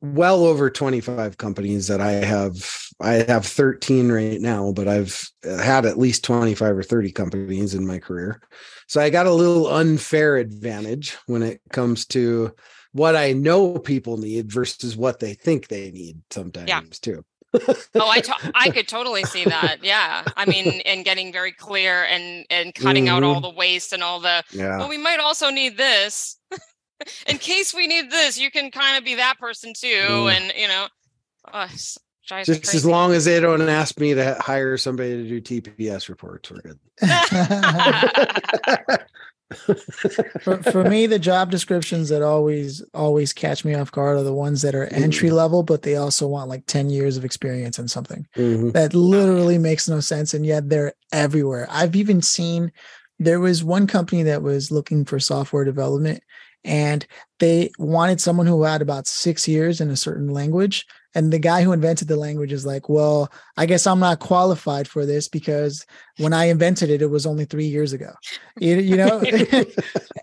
well 0.00 0.44
over 0.44 0.70
25 0.70 1.38
companies 1.38 1.88
that 1.88 2.00
I 2.00 2.12
have. 2.12 2.54
I 3.00 3.24
have 3.26 3.44
13 3.44 4.12
right 4.12 4.40
now, 4.40 4.72
but 4.72 4.86
I've 4.86 5.28
uh, 5.44 5.56
had 5.56 5.84
at 5.84 5.98
least 5.98 6.24
25 6.24 6.78
or 6.78 6.82
30 6.82 7.10
companies 7.12 7.74
in 7.74 7.86
my 7.86 7.98
career. 7.98 8.40
So 8.86 9.00
I 9.00 9.10
got 9.10 9.26
a 9.26 9.32
little 9.32 9.66
unfair 9.66 10.36
advantage 10.36 11.16
when 11.26 11.42
it 11.42 11.60
comes 11.72 12.06
to 12.08 12.54
what 12.92 13.16
I 13.16 13.32
know 13.32 13.78
people 13.78 14.18
need 14.18 14.52
versus 14.52 14.96
what 14.96 15.18
they 15.18 15.34
think 15.34 15.66
they 15.66 15.90
need 15.90 16.22
sometimes 16.30 16.68
yeah. 16.68 16.82
too 17.02 17.24
oh, 17.94 18.08
I 18.08 18.20
to- 18.20 18.52
I 18.54 18.70
could 18.70 18.88
totally 18.88 19.24
see 19.24 19.44
that. 19.44 19.82
Yeah, 19.82 20.24
I 20.36 20.46
mean, 20.46 20.80
and 20.84 21.04
getting 21.04 21.32
very 21.32 21.52
clear 21.52 22.04
and 22.04 22.44
and 22.50 22.74
cutting 22.74 23.06
mm-hmm. 23.06 23.16
out 23.16 23.22
all 23.22 23.34
mm-hmm. 23.34 23.42
the 23.42 23.50
waste 23.50 23.92
and 23.92 24.02
all 24.02 24.20
the. 24.20 24.42
Yeah. 24.50 24.78
Well, 24.78 24.88
we 24.88 24.98
might 24.98 25.20
also 25.20 25.50
need 25.50 25.76
this. 25.76 26.38
In 27.26 27.38
case 27.38 27.74
we 27.74 27.86
need 27.86 28.10
this, 28.10 28.38
you 28.38 28.50
can 28.50 28.70
kind 28.70 28.96
of 28.96 29.04
be 29.04 29.16
that 29.16 29.38
person 29.38 29.72
too, 29.76 29.86
mm. 29.88 30.32
and 30.32 30.52
you 30.56 30.68
know, 30.68 30.86
uh, 31.52 31.68
just 32.26 32.74
as 32.74 32.86
long 32.86 33.12
as 33.12 33.26
they 33.26 33.38
don't 33.40 33.68
ask 33.68 33.98
me 33.98 34.14
to 34.14 34.36
hire 34.40 34.76
somebody 34.76 35.28
to 35.28 35.40
do 35.40 35.60
TPS 35.60 36.08
reports, 36.08 36.50
we're 36.50 36.60
good. 36.60 36.78
for, 40.42 40.62
for 40.62 40.84
me, 40.84 41.06
the 41.06 41.18
job 41.18 41.50
descriptions 41.50 42.08
that 42.08 42.22
always 42.22 42.82
always 42.92 43.32
catch 43.32 43.64
me 43.64 43.74
off 43.74 43.92
guard 43.92 44.16
are 44.16 44.22
the 44.22 44.32
ones 44.32 44.62
that 44.62 44.74
are 44.74 44.86
entry 44.86 45.28
mm-hmm. 45.28 45.36
level, 45.36 45.62
but 45.62 45.82
they 45.82 45.96
also 45.96 46.26
want 46.26 46.48
like 46.48 46.66
10 46.66 46.90
years 46.90 47.16
of 47.16 47.24
experience 47.24 47.78
in 47.78 47.88
something 47.88 48.26
mm-hmm. 48.36 48.70
that 48.70 48.94
literally 48.94 49.58
makes 49.58 49.88
no 49.88 50.00
sense. 50.00 50.34
And 50.34 50.44
yet 50.44 50.68
they're 50.68 50.94
everywhere. 51.12 51.66
I've 51.70 51.96
even 51.96 52.22
seen 52.22 52.72
there 53.18 53.40
was 53.40 53.64
one 53.64 53.86
company 53.86 54.22
that 54.24 54.42
was 54.42 54.70
looking 54.70 55.04
for 55.04 55.20
software 55.20 55.64
development 55.64 56.22
and 56.64 57.06
they 57.40 57.70
wanted 57.78 58.20
someone 58.20 58.46
who 58.46 58.62
had 58.62 58.82
about 58.82 59.06
six 59.06 59.46
years 59.46 59.80
in 59.80 59.90
a 59.90 59.96
certain 59.96 60.28
language 60.28 60.86
and 61.14 61.32
the 61.32 61.38
guy 61.38 61.62
who 61.62 61.72
invented 61.72 62.08
the 62.08 62.16
language 62.16 62.52
is 62.52 62.66
like 62.66 62.88
well 62.88 63.30
i 63.56 63.66
guess 63.66 63.86
i'm 63.86 64.00
not 64.00 64.18
qualified 64.18 64.88
for 64.88 65.06
this 65.06 65.28
because 65.28 65.86
when 66.18 66.32
i 66.32 66.44
invented 66.44 66.90
it 66.90 67.02
it 67.02 67.10
was 67.10 67.26
only 67.26 67.44
three 67.44 67.66
years 67.66 67.92
ago. 67.92 68.12
You, 68.58 68.76
you 68.76 68.96
know? 68.96 69.22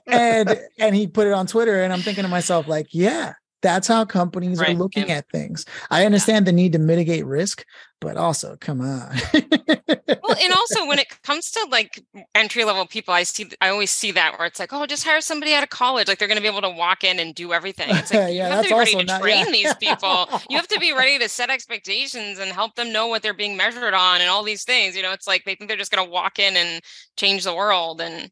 And 0.08 0.60
and 0.78 0.94
he 0.94 1.08
put 1.08 1.28
it 1.28 1.34
on 1.34 1.48
twitter 1.48 1.84
and 1.84 1.94
i'm 1.94 2.02
thinking 2.02 2.24
to 2.24 2.30
myself 2.30 2.68
like 2.68 2.88
yeah 2.92 3.34
that's 3.62 3.88
how 3.88 4.06
companies 4.06 4.60
right. 4.60 4.70
are 4.70 4.74
looking 4.74 5.08
yeah. 5.08 5.16
at 5.16 5.30
things. 5.30 5.66
I 5.90 6.06
understand 6.06 6.46
yeah. 6.46 6.52
the 6.52 6.56
need 6.56 6.74
to 6.74 6.80
mitigate 6.80 7.26
risk, 7.26 7.66
but 8.00 8.18
also 8.18 8.58
come 8.60 8.82
on. 8.82 9.16
well, 9.34 10.36
and 10.42 10.54
also 10.56 10.86
when 10.88 11.00
it 11.00 11.08
comes 11.22 11.52
to 11.52 11.68
like 11.70 12.04
entry 12.34 12.64
level 12.64 12.86
people, 12.86 13.14
I 13.14 13.24
see 13.24 13.50
I 13.62 13.70
always 13.70 13.92
see 13.92 14.12
that 14.12 14.38
where 14.38 14.48
it's 14.48 14.60
like, 14.60 14.74
oh, 14.74 14.86
just 14.86 15.06
hire 15.06 15.22
somebody 15.22 15.54
out 15.54 15.64
of 15.64 15.70
college. 15.70 16.08
Like 16.08 16.18
they're 16.18 16.28
going 16.28 16.38
to 16.38 16.42
be 16.42 16.48
able 16.48 16.62
to 16.62 16.70
walk 16.70 17.04
in 17.04 17.20
and 17.20 17.36
do 17.36 17.54
everything. 17.54 17.90
It's 17.90 18.12
like 18.12 18.20
yeah, 18.20 18.28
you 18.28 18.42
have 18.42 18.64
to 18.64 18.70
be 18.70 18.76
ready 18.76 18.96
to 18.96 19.04
not, 19.04 19.22
train 19.22 19.52
these 19.52 19.74
people. 19.76 20.28
you 20.50 20.58
have 20.58 20.68
to 20.68 20.80
be 20.80 20.94
ready 20.94 21.20
to 21.20 21.30
set 21.30 21.50
expectations 21.50 22.40
and 22.40 22.52
help 22.52 22.76
them 22.76 22.92
know 22.92 23.08
what 23.08 23.22
they're 23.22 23.34
being 23.34 23.56
measured 23.56 23.94
on 23.94 24.22
and 24.22 24.30
all 24.30 24.44
these 24.44 24.64
things. 24.64 24.96
You 24.96 25.04
know, 25.04 25.14
it's 25.14 25.28
like 25.28 25.44
they 25.46 25.56
think 25.56 25.70
they're 25.70 25.78
just 25.78 25.92
going 25.92 26.06
to 26.06 26.12
walk 26.12 26.40
in 26.40 26.58
and 26.58 26.82
change 27.18 27.44
the 27.44 27.54
world 27.54 28.02
and 28.02 28.32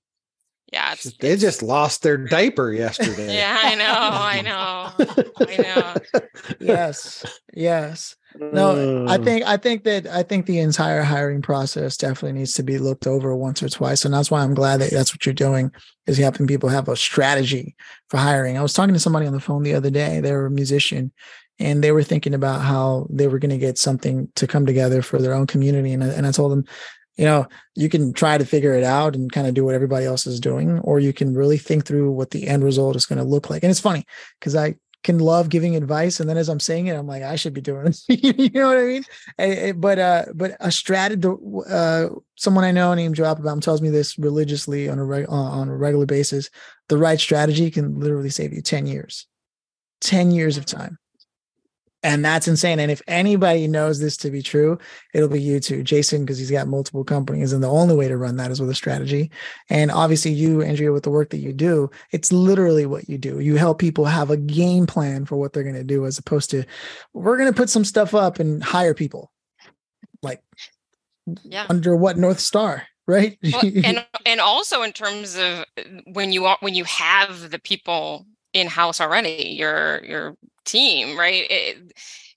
yeah 0.71 0.93
it's, 0.93 1.11
they 1.17 1.31
it's, 1.31 1.41
just 1.41 1.63
lost 1.63 2.03
their 2.03 2.17
diaper 2.17 2.71
yesterday. 2.71 3.35
Yeah 3.35 3.57
i 3.61 3.75
know 3.75 3.85
i 3.85 4.41
know 4.49 5.45
i 5.47 5.57
know. 5.57 6.21
Yes 6.59 7.25
yes. 7.53 8.15
No 8.35 9.07
i 9.07 9.17
think 9.17 9.45
i 9.45 9.57
think 9.57 9.83
that 9.83 10.05
i 10.07 10.23
think 10.23 10.45
the 10.45 10.59
entire 10.59 11.01
hiring 11.01 11.41
process 11.41 11.97
definitely 11.97 12.37
needs 12.37 12.53
to 12.53 12.63
be 12.63 12.77
looked 12.77 13.07
over 13.07 13.35
once 13.35 13.63
or 13.63 13.69
twice 13.69 14.05
and 14.05 14.13
that's 14.13 14.29
why 14.29 14.41
i'm 14.41 14.53
glad 14.53 14.77
that 14.77 14.91
that's 14.91 15.13
what 15.13 15.25
you're 15.25 15.33
doing 15.33 15.71
is 16.05 16.17
helping 16.17 16.47
people 16.47 16.69
have 16.69 16.87
a 16.87 16.95
strategy 16.95 17.75
for 18.09 18.17
hiring. 18.17 18.57
I 18.57 18.61
was 18.61 18.73
talking 18.73 18.93
to 18.93 18.99
somebody 18.99 19.27
on 19.27 19.33
the 19.33 19.39
phone 19.39 19.63
the 19.63 19.73
other 19.73 19.89
day 19.89 20.19
they 20.19 20.31
were 20.31 20.45
a 20.45 20.51
musician 20.51 21.11
and 21.59 21.83
they 21.83 21.91
were 21.91 22.03
thinking 22.03 22.33
about 22.33 22.61
how 22.61 23.07
they 23.09 23.27
were 23.27 23.39
going 23.39 23.49
to 23.49 23.57
get 23.57 23.77
something 23.77 24.29
to 24.35 24.47
come 24.47 24.65
together 24.65 25.01
for 25.01 25.19
their 25.19 25.33
own 25.33 25.47
community 25.47 25.91
and, 25.93 26.03
and 26.03 26.27
i 26.27 26.31
told 26.31 26.51
them 26.51 26.65
you 27.19 27.25
know 27.25 27.45
you 27.75 27.89
can 27.89 28.13
try 28.13 28.37
to 28.37 28.45
figure 28.45 28.73
it 28.73 28.83
out 28.83 29.13
and 29.13 29.31
kind 29.31 29.45
of 29.45 29.53
do 29.53 29.65
what 29.65 29.75
everybody 29.75 30.05
else 30.05 30.25
is 30.25 30.39
doing 30.39 30.79
or 30.79 30.99
you 30.99 31.11
can 31.11 31.35
really 31.35 31.57
think 31.57 31.85
through 31.85 32.11
what 32.11 32.31
the 32.31 32.47
end 32.47 32.63
result 32.63 32.95
is 32.95 33.05
going 33.05 33.19
to 33.19 33.25
look 33.25 33.49
like. 33.49 33.61
And 33.61 33.69
it's 33.69 33.79
funny 33.79 34.05
because 34.39 34.55
i 34.55 34.75
can 35.01 35.19
love 35.19 35.47
giving 35.47 35.77
advice 35.77 36.19
and 36.19 36.29
then 36.29 36.37
as 36.37 36.49
i'm 36.49 36.59
saying 36.59 36.87
it 36.87 36.93
i'm 36.93 37.07
like 37.07 37.23
i 37.23 37.35
should 37.35 37.53
be 37.53 37.61
doing 37.61 37.87
it 37.87 37.99
you 38.37 38.49
know 38.49 38.67
what 38.67 38.77
i 38.77 38.83
mean? 38.83 39.79
But 39.79 39.99
uh 39.99 40.25
but 40.33 40.57
a 40.59 40.71
strategy 40.71 41.29
uh 41.69 42.07
someone 42.35 42.65
i 42.65 42.71
know 42.71 42.93
named 42.93 43.15
joe 43.15 43.25
applebaum 43.25 43.61
tells 43.61 43.81
me 43.81 43.89
this 43.89 44.17
religiously 44.17 44.89
on 44.89 44.99
a 44.99 45.05
reg- 45.05 45.29
on 45.29 45.69
a 45.69 45.75
regular 45.75 46.05
basis 46.05 46.49
the 46.89 46.97
right 46.97 47.19
strategy 47.19 47.71
can 47.71 47.99
literally 47.99 48.29
save 48.29 48.51
you 48.51 48.61
10 48.61 48.87
years. 48.87 49.27
10 50.01 50.31
years 50.31 50.57
of 50.57 50.65
time 50.65 50.97
and 52.01 52.23
that's 52.23 52.47
insane. 52.47 52.79
And 52.79 52.91
if 52.91 53.01
anybody 53.07 53.67
knows 53.67 53.99
this 53.99 54.15
to 54.17 54.31
be 54.31 54.41
true, 54.41 54.77
it'll 55.13 55.27
be 55.27 55.41
you 55.41 55.59
too, 55.59 55.83
Jason, 55.83 56.21
because 56.21 56.37
he's 56.37 56.51
got 56.51 56.67
multiple 56.67 57.03
companies. 57.03 57.51
And 57.51 57.61
the 57.61 57.69
only 57.69 57.95
way 57.95 58.07
to 58.07 58.15
run 58.15 58.37
that 58.37 58.51
is 58.51 58.61
with 58.61 58.69
a 58.69 58.75
strategy. 58.75 59.29
And 59.69 59.91
obviously, 59.91 60.31
you, 60.31 60.61
Andrea, 60.61 60.93
with 60.93 61.03
the 61.03 61.09
work 61.09 61.29
that 61.31 61.39
you 61.39 61.51
do, 61.51 61.89
it's 62.11 62.31
literally 62.31 62.85
what 62.85 63.09
you 63.09 63.17
do. 63.17 63.39
You 63.39 63.57
help 63.57 63.79
people 63.79 64.05
have 64.05 64.29
a 64.29 64.37
game 64.37 64.87
plan 64.87 65.25
for 65.25 65.35
what 65.35 65.51
they're 65.51 65.63
going 65.63 65.75
to 65.75 65.83
do, 65.83 66.05
as 66.05 66.17
opposed 66.17 66.49
to 66.51 66.63
we're 67.13 67.37
going 67.37 67.51
to 67.51 67.57
put 67.57 67.69
some 67.69 67.85
stuff 67.85 68.15
up 68.15 68.39
and 68.39 68.63
hire 68.63 68.93
people. 68.93 69.31
Like, 70.23 70.41
yeah. 71.43 71.65
under 71.69 71.95
what 71.95 72.17
North 72.17 72.39
Star? 72.39 72.83
Right. 73.07 73.37
Well, 73.41 73.63
and 73.83 74.05
and 74.25 74.39
also 74.39 74.83
in 74.83 74.93
terms 74.93 75.35
of 75.35 75.65
when 76.13 76.31
you 76.31 76.45
are 76.45 76.57
when 76.59 76.75
you 76.75 76.83
have 76.83 77.49
the 77.49 77.59
people 77.59 78.25
in 78.53 78.67
house 78.67 79.01
already, 79.01 79.55
your 79.57 80.05
your 80.05 80.37
team, 80.69 81.17
right? 81.17 81.45
It, 81.49 81.93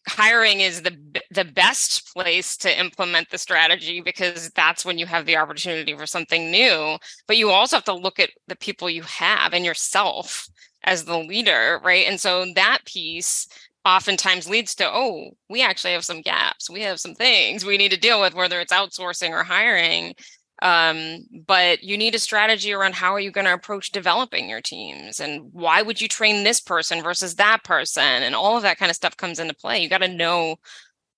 hiring 0.09 0.61
is 0.61 0.83
the 0.83 0.97
the 1.31 1.45
best 1.45 2.13
place 2.13 2.57
to 2.57 2.81
implement 2.81 3.31
the 3.31 3.39
strategy 3.39 4.01
because 4.01 4.51
that's 4.51 4.85
when 4.85 4.99
you 4.99 5.07
have 5.07 5.27
the 5.27 5.37
opportunity 5.37 5.95
for 5.97 6.07
something 6.07 6.51
new 6.51 6.97
but 7.29 7.37
you 7.37 7.51
also 7.51 7.77
have 7.77 7.85
to 7.85 7.95
look 7.95 8.19
at 8.19 8.31
the 8.49 8.57
people 8.57 8.91
you 8.91 9.03
have 9.03 9.53
and 9.53 9.65
yourself 9.65 10.49
as 10.85 11.05
the 11.05 11.19
leader 11.19 11.81
right? 11.85 12.07
And 12.09 12.21
so 12.21 12.47
that 12.57 12.81
piece 12.85 13.47
oftentimes 13.85 14.49
leads 14.49 14.75
to 14.77 14.91
oh 14.93 15.31
we 15.49 15.63
actually 15.63 15.93
have 15.93 16.05
some 16.05 16.23
gaps. 16.23 16.69
We 16.69 16.83
have 16.83 16.99
some 17.01 17.15
things 17.15 17.65
we 17.65 17.77
need 17.79 17.93
to 17.93 17.99
deal 17.99 18.21
with 18.21 18.35
whether 18.35 18.61
it's 18.61 18.73
outsourcing 18.73 19.31
or 19.31 19.45
hiring 19.45 20.15
um, 20.63 21.27
but 21.47 21.83
you 21.83 21.99
need 21.99 22.15
a 22.15 22.21
strategy 22.21 22.73
around 22.73 22.95
how 22.95 23.13
are 23.13 23.21
you 23.21 23.33
going 23.33 23.47
to 23.47 23.53
approach 23.53 23.91
developing 23.91 24.49
your 24.49 24.61
teams 24.61 25.19
and 25.19 25.53
why 25.53 25.83
would 25.83 26.01
you 26.01 26.07
train 26.07 26.45
this 26.45 26.61
person 26.61 27.03
versus 27.03 27.35
that 27.35 27.65
person? 27.65 28.03
And 28.03 28.35
all 28.35 28.57
of 28.57 28.63
that 28.63 28.79
kind 28.79 28.89
of 28.89 28.95
stuff 28.95 29.17
comes 29.17 29.41
into 29.41 29.55
play. 29.55 29.83
You 29.83 29.89
got 29.89 29.99
to 29.99 30.09
know 30.09 30.57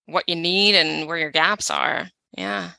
what 0.07 0.24
you 0.26 0.35
need 0.35 0.74
and 0.74 1.07
where 1.07 1.18
your 1.18 1.30
gaps 1.30 1.70
are. 1.70 2.09
Yeah. 2.37 2.70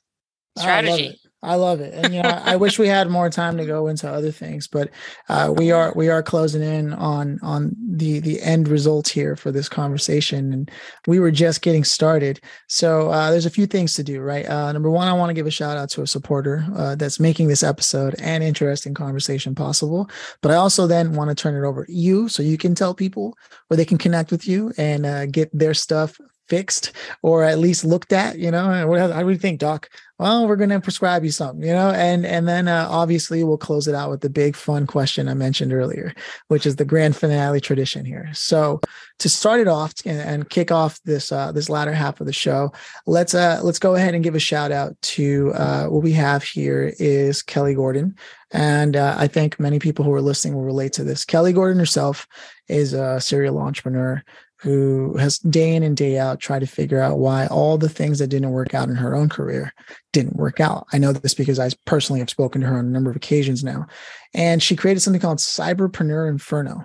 Strategy 0.57 1.19
I 1.45 1.55
love 1.55 1.79
it. 1.79 1.93
And 1.93 2.13
you 2.13 2.21
know, 2.21 2.41
I 2.43 2.55
wish 2.55 2.79
we 2.79 2.87
had 2.87 3.09
more 3.09 3.29
time 3.29 3.57
to 3.57 3.65
go 3.65 3.87
into 3.87 4.09
other 4.09 4.31
things, 4.31 4.67
but 4.67 4.89
uh, 5.29 5.53
we 5.55 5.71
are 5.71 5.93
we 5.95 6.09
are 6.09 6.23
closing 6.23 6.61
in 6.61 6.93
on 6.93 7.39
on 7.41 7.75
the 7.87 8.19
the 8.19 8.41
end 8.41 8.67
results 8.67 9.11
here 9.11 9.35
for 9.35 9.51
this 9.51 9.69
conversation, 9.69 10.51
and 10.51 10.71
we 11.07 11.19
were 11.19 11.31
just 11.31 11.61
getting 11.61 11.83
started. 11.83 12.41
So 12.67 13.09
uh, 13.09 13.31
there's 13.31 13.45
a 13.45 13.51
few 13.51 13.67
things 13.67 13.93
to 13.93 14.03
do, 14.03 14.21
right? 14.21 14.45
Uh, 14.47 14.71
number 14.71 14.89
one, 14.89 15.07
I 15.07 15.13
want 15.13 15.29
to 15.29 15.35
give 15.35 15.47
a 15.47 15.51
shout 15.51 15.77
out 15.77 15.89
to 15.91 16.01
a 16.01 16.07
supporter 16.07 16.65
uh, 16.75 16.95
that's 16.95 17.19
making 17.19 17.47
this 17.47 17.63
episode 17.63 18.15
and 18.19 18.43
interesting 18.43 18.93
conversation 18.93 19.55
possible. 19.55 20.09
But 20.41 20.51
I 20.51 20.55
also 20.55 20.87
then 20.87 21.13
want 21.13 21.29
to 21.29 21.35
turn 21.35 21.55
it 21.55 21.67
over 21.67 21.85
to 21.85 21.93
you, 21.93 22.27
so 22.27 22.43
you 22.43 22.57
can 22.57 22.75
tell 22.75 22.93
people 22.93 23.37
where 23.67 23.77
they 23.77 23.85
can 23.85 23.97
connect 23.97 24.31
with 24.31 24.47
you 24.47 24.73
and 24.77 25.05
uh, 25.05 25.25
get 25.27 25.49
their 25.53 25.73
stuff 25.73 26.19
fixed 26.47 26.91
or 27.21 27.43
at 27.43 27.59
least 27.59 27.83
looked 27.83 28.13
at 28.13 28.37
you 28.37 28.51
know 28.51 28.69
I 28.69 29.23
would 29.23 29.41
think 29.41 29.59
doc 29.59 29.89
well 30.17 30.47
we're 30.47 30.55
going 30.55 30.69
to 30.69 30.79
prescribe 30.79 31.23
you 31.23 31.31
something 31.31 31.67
you 31.67 31.73
know 31.73 31.89
and 31.91 32.25
and 32.25 32.47
then 32.47 32.67
uh, 32.67 32.87
obviously 32.89 33.43
we'll 33.43 33.57
close 33.57 33.87
it 33.87 33.95
out 33.95 34.09
with 34.09 34.21
the 34.21 34.29
big 34.29 34.55
fun 34.55 34.87
question 34.87 35.27
i 35.27 35.33
mentioned 35.33 35.73
earlier 35.73 36.13
which 36.47 36.65
is 36.65 36.77
the 36.77 36.85
grand 36.85 37.15
finale 37.15 37.59
tradition 37.59 38.05
here 38.05 38.29
so 38.33 38.79
to 39.19 39.29
start 39.29 39.59
it 39.59 39.67
off 39.67 39.93
and, 40.05 40.19
and 40.19 40.49
kick 40.49 40.71
off 40.71 41.01
this 41.03 41.31
uh, 41.31 41.51
this 41.51 41.69
latter 41.69 41.93
half 41.93 42.19
of 42.21 42.27
the 42.27 42.33
show 42.33 42.71
let's 43.05 43.33
uh 43.33 43.59
let's 43.63 43.79
go 43.79 43.95
ahead 43.95 44.13
and 44.13 44.23
give 44.23 44.35
a 44.35 44.39
shout 44.39 44.71
out 44.71 44.99
to 45.01 45.51
uh 45.55 45.85
what 45.87 46.03
we 46.03 46.11
have 46.11 46.43
here 46.43 46.93
is 46.97 47.41
kelly 47.41 47.75
gordon 47.75 48.15
and 48.51 48.95
uh, 48.95 49.15
I 49.17 49.27
think 49.27 49.59
many 49.59 49.79
people 49.79 50.05
who 50.05 50.13
are 50.13 50.21
listening 50.21 50.53
will 50.53 50.63
relate 50.63 50.93
to 50.93 51.03
this. 51.03 51.25
Kelly 51.25 51.51
Gordon 51.51 51.77
herself 51.77 52.25
is 52.69 52.93
a 52.93 53.19
serial 53.19 53.57
entrepreneur 53.57 54.23
who 54.57 55.15
has 55.17 55.39
day 55.39 55.75
in 55.75 55.83
and 55.83 55.97
day 55.97 56.17
out 56.17 56.39
tried 56.39 56.59
to 56.59 56.67
figure 56.67 57.01
out 57.01 57.19
why 57.19 57.47
all 57.47 57.77
the 57.77 57.89
things 57.89 58.19
that 58.19 58.27
didn't 58.27 58.51
work 58.51 58.73
out 58.73 58.89
in 58.89 58.95
her 58.95 59.15
own 59.15 59.29
career 59.29 59.73
didn't 60.13 60.37
work 60.37 60.59
out. 60.59 60.87
I 60.93 60.97
know 60.97 61.11
this 61.11 61.33
because 61.33 61.59
I 61.59 61.69
personally 61.85 62.19
have 62.19 62.29
spoken 62.29 62.61
to 62.61 62.67
her 62.67 62.77
on 62.77 62.85
a 62.85 62.89
number 62.89 63.09
of 63.09 63.15
occasions 63.15 63.63
now. 63.63 63.87
And 64.33 64.63
she 64.63 64.75
created 64.75 65.01
something 65.01 65.21
called 65.21 65.39
Cyberpreneur 65.39 66.29
Inferno, 66.29 66.83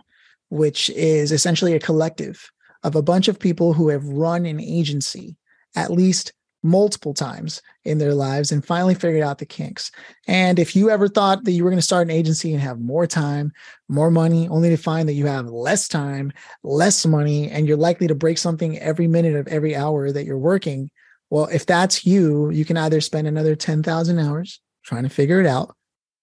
which 0.49 0.91
is 0.91 1.33
essentially 1.33 1.75
a 1.75 1.81
collective 1.81 2.51
of 2.83 2.97
a 2.97 3.03
bunch 3.03 3.29
of 3.29 3.39
people 3.39 3.73
who 3.73 3.89
have 3.89 4.05
run 4.05 4.47
an 4.47 4.61
agency 4.61 5.37
at 5.77 5.91
least 5.91 6.33
multiple 6.63 7.15
times 7.15 7.63
in 7.85 7.99
their 7.99 8.15
lives 8.15 8.53
and 8.53 8.65
finally 8.65 8.95
figured 8.95 9.23
out 9.23 9.39
the 9.39 9.47
kinks. 9.47 9.91
And 10.27 10.59
if 10.59 10.77
you 10.77 10.91
ever 10.91 11.09
thought 11.09 11.45
that 11.45 11.53
you 11.53 11.65
were 11.65 11.71
going 11.71 11.79
to 11.79 11.85
start 11.87 12.07
an 12.07 12.15
agency 12.15 12.53
and 12.53 12.61
have 12.61 12.81
more 12.81 13.07
time, 13.07 13.53
more 13.89 14.11
money, 14.11 14.49
only 14.49 14.69
to 14.71 14.77
find 14.77 15.09
that 15.09 15.15
you 15.15 15.27
have 15.27 15.47
less 15.47 15.89
time, 15.89 16.33
less 16.63 17.07
money, 17.07 17.51
and 17.51 17.67
you're 17.67 17.77
likely 17.77 18.07
to 18.07 18.15
break 18.15 18.39
something 18.39 18.79
every 18.79 19.07
minute 19.07 19.35
of 19.35 19.49
every 19.49 19.75
hour 19.75 20.13
that 20.13 20.25
you're 20.25 20.39
working, 20.39 20.91
well, 21.31 21.47
if 21.47 21.65
that's 21.65 22.05
you, 22.05 22.51
you 22.51 22.65
can 22.65 22.77
either 22.77 23.01
spend 23.01 23.27
another 23.27 23.55
10,000 23.55 24.19
hours 24.19 24.61
trying 24.85 25.05
to 25.05 25.09
figure 25.09 25.41
it 25.41 25.47
out, 25.47 25.75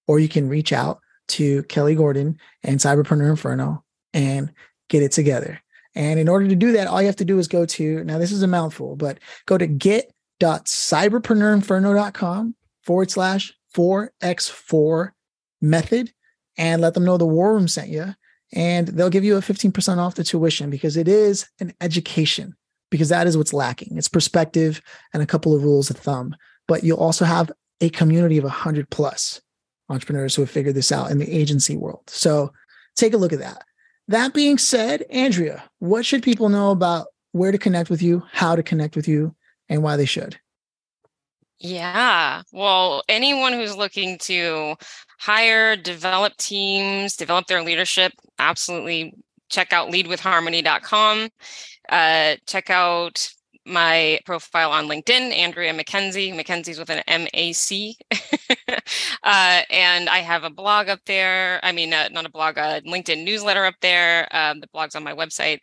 or 0.07 0.19
you 0.19 0.27
can 0.27 0.49
reach 0.49 0.73
out 0.73 0.99
to 1.29 1.63
Kelly 1.63 1.95
Gordon 1.95 2.37
and 2.63 2.79
Cyberpreneur 2.79 3.29
Inferno 3.29 3.83
and 4.13 4.51
get 4.89 5.03
it 5.03 5.11
together. 5.11 5.61
And 5.95 6.19
in 6.19 6.27
order 6.27 6.47
to 6.47 6.55
do 6.55 6.73
that, 6.73 6.87
all 6.87 7.01
you 7.01 7.07
have 7.07 7.15
to 7.17 7.25
do 7.25 7.39
is 7.39 7.47
go 7.47 7.65
to 7.65 8.03
now, 8.03 8.19
this 8.19 8.31
is 8.31 8.43
a 8.43 8.47
mouthful, 8.47 8.95
but 8.95 9.17
go 9.45 9.57
to 9.57 9.65
get 9.65 10.11
cyberpreneurinferno.com 10.39 12.55
forward 12.83 13.11
slash 13.11 13.53
4x4 13.75 15.11
method 15.61 16.11
and 16.57 16.81
let 16.81 16.93
them 16.93 17.05
know 17.05 17.17
the 17.17 17.25
war 17.25 17.53
room 17.53 17.67
sent 17.67 17.89
you. 17.89 18.13
And 18.53 18.87
they'll 18.87 19.09
give 19.09 19.25
you 19.25 19.37
a 19.37 19.41
15% 19.41 19.97
off 19.97 20.15
the 20.15 20.23
tuition 20.23 20.69
because 20.69 20.95
it 20.95 21.07
is 21.07 21.47
an 21.59 21.73
education, 21.81 22.55
because 22.89 23.09
that 23.09 23.27
is 23.27 23.37
what's 23.37 23.53
lacking. 23.53 23.97
It's 23.97 24.07
perspective 24.07 24.81
and 25.13 25.21
a 25.21 25.27
couple 25.27 25.53
of 25.53 25.63
rules 25.63 25.89
of 25.89 25.97
thumb. 25.97 26.35
But 26.67 26.83
you'll 26.83 26.97
also 26.97 27.25
have 27.25 27.51
a 27.81 27.89
community 27.89 28.37
of 28.37 28.45
100 28.45 28.89
plus 28.89 29.41
entrepreneurs 29.89 30.35
who 30.35 30.41
have 30.41 30.51
figured 30.51 30.75
this 30.75 30.91
out 30.91 31.11
in 31.11 31.17
the 31.17 31.31
agency 31.31 31.75
world. 31.75 32.03
So 32.07 32.51
take 32.95 33.13
a 33.13 33.17
look 33.17 33.33
at 33.33 33.39
that. 33.39 33.63
That 34.07 34.33
being 34.33 34.57
said, 34.57 35.03
Andrea, 35.09 35.63
what 35.79 36.05
should 36.05 36.23
people 36.23 36.49
know 36.49 36.71
about 36.71 37.07
where 37.33 37.51
to 37.51 37.57
connect 37.57 37.89
with 37.89 38.01
you, 38.01 38.23
how 38.31 38.55
to 38.55 38.63
connect 38.63 38.95
with 38.95 39.07
you, 39.07 39.35
and 39.69 39.83
why 39.83 39.97
they 39.97 40.05
should? 40.05 40.39
Yeah. 41.59 42.43
Well, 42.51 43.03
anyone 43.09 43.53
who's 43.53 43.75
looking 43.75 44.17
to 44.19 44.75
hire, 45.19 45.75
develop 45.75 46.37
teams, 46.37 47.15
develop 47.15 47.47
their 47.47 47.63
leadership, 47.63 48.11
absolutely 48.37 49.13
check 49.49 49.73
out 49.73 49.89
leadwithharmony.com. 49.89 51.29
Uh, 51.89 52.35
check 52.45 52.69
out 52.69 53.29
my 53.67 54.19
profile 54.25 54.71
on 54.71 54.87
LinkedIn, 54.87 55.35
Andrea 55.35 55.73
MacKenzie. 55.73 56.33
MacKenzie's 56.33 56.79
with 56.79 56.89
an 56.89 57.03
M 57.07 57.27
A 57.33 57.53
C. 57.53 57.97
uh, 59.23 59.61
and 59.69 60.09
I 60.09 60.19
have 60.19 60.43
a 60.43 60.49
blog 60.49 60.89
up 60.89 60.99
there. 61.05 61.59
I 61.63 61.71
mean, 61.71 61.93
uh, 61.93 62.09
not 62.11 62.25
a 62.25 62.29
blog, 62.29 62.57
a 62.57 62.81
LinkedIn 62.81 63.23
newsletter 63.23 63.65
up 63.65 63.75
there. 63.81 64.27
Um, 64.35 64.59
the 64.59 64.67
blog's 64.67 64.95
on 64.95 65.03
my 65.03 65.13
website. 65.13 65.59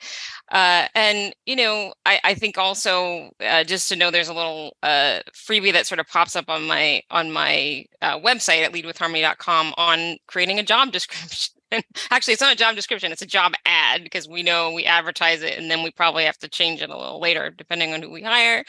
Uh, 0.52 0.86
and, 0.94 1.34
you 1.46 1.56
know, 1.56 1.94
I, 2.04 2.20
I 2.22 2.34
think 2.34 2.58
also 2.58 3.30
uh, 3.40 3.64
just 3.64 3.88
to 3.88 3.96
know 3.96 4.10
there's 4.10 4.28
a 4.28 4.34
little 4.34 4.76
uh, 4.82 5.20
freebie 5.34 5.72
that 5.72 5.86
sort 5.86 5.98
of 5.98 6.06
pops 6.06 6.36
up 6.36 6.48
on 6.48 6.66
my 6.66 7.02
on 7.10 7.32
my 7.32 7.84
website 8.02 8.62
at 8.62 8.72
leadwithharmony.com 8.72 9.74
on 9.76 10.16
creating 10.26 10.58
a 10.58 10.62
job 10.62 10.92
description 10.92 11.54
actually 12.10 12.32
it's 12.32 12.42
not 12.42 12.52
a 12.52 12.56
job 12.56 12.76
description 12.76 13.12
it's 13.12 13.22
a 13.22 13.26
job 13.26 13.52
ad 13.66 14.02
because 14.02 14.28
we 14.28 14.42
know 14.42 14.72
we 14.72 14.84
advertise 14.84 15.42
it 15.42 15.58
and 15.58 15.70
then 15.70 15.82
we 15.82 15.90
probably 15.90 16.24
have 16.24 16.38
to 16.38 16.48
change 16.48 16.82
it 16.82 16.90
a 16.90 16.96
little 16.96 17.20
later 17.20 17.50
depending 17.50 17.92
on 17.92 18.02
who 18.02 18.10
we 18.10 18.22
hire. 18.22 18.64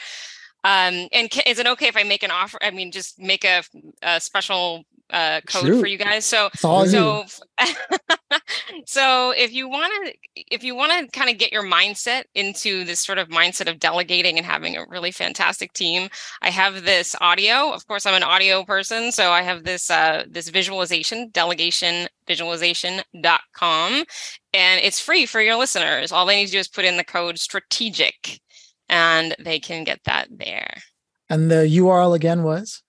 Um, 0.64 1.08
and 1.12 1.30
is 1.46 1.58
it 1.58 1.66
okay 1.66 1.86
if 1.86 1.96
i 1.96 2.02
make 2.02 2.24
an 2.24 2.30
offer 2.32 2.58
i 2.60 2.70
mean 2.70 2.90
just 2.90 3.20
make 3.20 3.44
a, 3.44 3.62
a 4.02 4.20
special 4.20 4.84
uh, 5.10 5.40
code 5.46 5.66
Shoot. 5.66 5.80
for 5.80 5.86
you 5.86 5.98
guys. 5.98 6.24
So 6.24 6.48
so 6.54 7.24
so 8.86 9.32
if 9.36 9.52
you 9.52 9.68
want 9.68 9.92
to 10.04 10.14
if 10.34 10.64
you 10.64 10.74
want 10.74 10.92
to 10.92 11.18
kind 11.18 11.30
of 11.30 11.38
get 11.38 11.52
your 11.52 11.62
mindset 11.64 12.24
into 12.34 12.84
this 12.84 13.00
sort 13.00 13.18
of 13.18 13.28
mindset 13.28 13.70
of 13.70 13.78
delegating 13.78 14.36
and 14.36 14.46
having 14.46 14.76
a 14.76 14.84
really 14.88 15.10
fantastic 15.10 15.72
team 15.72 16.08
i 16.42 16.50
have 16.50 16.84
this 16.84 17.14
audio. 17.20 17.72
Of 17.72 17.86
course 17.86 18.04
i'm 18.04 18.14
an 18.14 18.22
audio 18.22 18.64
person 18.64 19.12
so 19.12 19.30
i 19.30 19.42
have 19.42 19.64
this 19.64 19.90
uh 19.90 20.24
this 20.28 20.48
visualization 20.48 21.30
delegation 21.30 22.08
visualization.com 22.26 24.04
and 24.52 24.80
it's 24.82 25.00
free 25.00 25.26
for 25.26 25.40
your 25.40 25.56
listeners. 25.56 26.12
All 26.12 26.26
they 26.26 26.36
need 26.36 26.46
to 26.46 26.52
do 26.52 26.58
is 26.58 26.68
put 26.68 26.84
in 26.84 26.96
the 26.96 27.04
code 27.04 27.38
strategic 27.38 28.40
and 28.88 29.34
they 29.38 29.60
can 29.60 29.84
get 29.84 30.00
that 30.04 30.28
there. 30.30 30.82
And 31.28 31.50
the 31.50 31.66
URL 31.66 32.14
again 32.14 32.42
was 32.42 32.82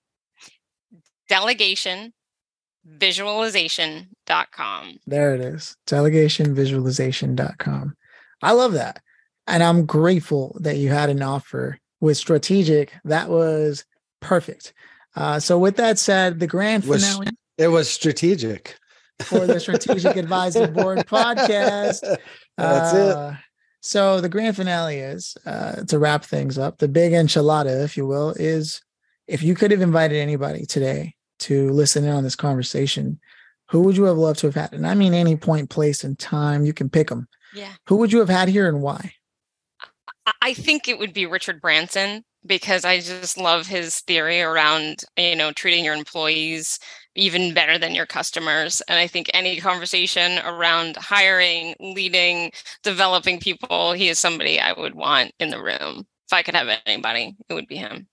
delegation 1.28 2.14
visualization.com 2.86 4.98
there 5.08 5.36
it 5.36 5.42
is. 5.42 5.76
Delegationvisualization.com. 5.88 7.96
I 8.42 8.52
love 8.54 8.74
that. 8.74 9.02
And 9.46 9.62
I'm 9.64 9.86
grateful 9.86 10.58
that 10.62 10.78
you 10.78 10.90
had 10.90 11.10
an 11.10 11.22
offer 11.22 11.80
with 12.02 12.18
strategic. 12.18 12.92
That 13.06 13.30
was 13.30 13.86
perfect. 14.22 14.74
Uh, 15.16 15.40
so 15.40 15.58
with 15.58 15.78
that 15.78 15.98
said, 16.00 16.40
the 16.40 16.48
grand 16.48 16.84
Was- 16.86 17.04
finale 17.04 17.28
It 17.58 17.70
was 17.70 17.90
strategic. 17.90 18.76
for 19.22 19.46
the 19.48 19.60
Strategic 19.60 20.16
Advisor 20.16 20.68
Board 20.68 21.00
podcast. 21.08 22.02
That's 22.58 22.94
it. 22.94 23.16
Uh, 23.16 23.34
So 23.82 24.22
the 24.22 24.30
grand 24.30 24.56
finale 24.56 25.00
is 25.00 25.36
uh, 25.46 25.84
to 25.86 25.98
wrap 26.00 26.24
things 26.26 26.58
up. 26.58 26.78
The 26.78 26.88
big 26.88 27.14
enchilada, 27.14 27.84
if 27.84 27.98
you 27.98 28.06
will, 28.06 28.32
is 28.32 28.82
if 29.28 29.42
you 29.44 29.56
could 29.56 29.72
have 29.72 29.82
invited 29.82 30.18
anybody 30.18 30.66
today 30.66 31.16
to 31.40 31.70
listen 31.72 32.04
in 32.04 32.12
on 32.12 32.24
this 32.24 32.36
conversation, 32.36 33.20
who 33.70 33.82
would 33.82 33.98
you 33.98 34.06
have 34.06 34.18
loved 34.18 34.40
to 34.40 34.48
have 34.48 34.56
had? 34.56 34.74
And 34.74 34.88
I 34.88 34.94
mean 34.94 35.14
any 35.14 35.36
point, 35.36 35.70
place, 35.70 36.04
and 36.04 36.18
time. 36.18 36.66
You 36.66 36.74
can 36.74 36.90
pick 36.90 37.10
them. 37.10 37.28
yeah 37.54 37.74
Who 37.88 37.98
would 37.98 38.12
you 38.12 38.20
have 38.20 38.30
had 38.30 38.50
here 38.50 38.68
and 38.68 38.82
why? 38.82 39.14
I- 40.42 40.54
think 40.54 40.88
it 40.88 41.00
would 41.00 41.14
be 41.14 41.26
Richard 41.26 41.62
Branson 41.62 42.24
because 42.46 42.86
I 42.86 43.00
just 43.00 43.38
love 43.38 43.68
his 43.68 44.00
theory 44.02 44.42
around, 44.42 45.04
you 45.18 45.36
know, 45.36 45.52
treating 45.52 45.84
your 45.86 45.94
employees 45.94 46.80
even 47.16 47.54
better 47.54 47.78
than 47.78 47.96
your 47.96 48.06
customers. 48.06 48.82
And 48.88 49.00
I 49.00 49.08
think 49.08 49.30
any 49.34 49.60
conversation 49.60 50.40
around 50.40 50.98
hiring, 50.98 51.76
leading, 51.80 52.52
developing 52.84 53.40
people, 53.40 53.94
he 53.94 54.08
is 54.10 54.20
somebody 54.20 54.60
I 54.60 54.74
would 54.74 54.96
want 54.96 55.32
in 55.40 55.50
the 55.50 55.62
room. 55.62 56.06
If 56.28 56.34
I 56.34 56.44
could 56.44 56.56
have 56.56 56.68
anybody, 56.86 57.36
it 57.50 57.54
would 57.54 57.68
be 57.68 57.78
him. 57.78 58.08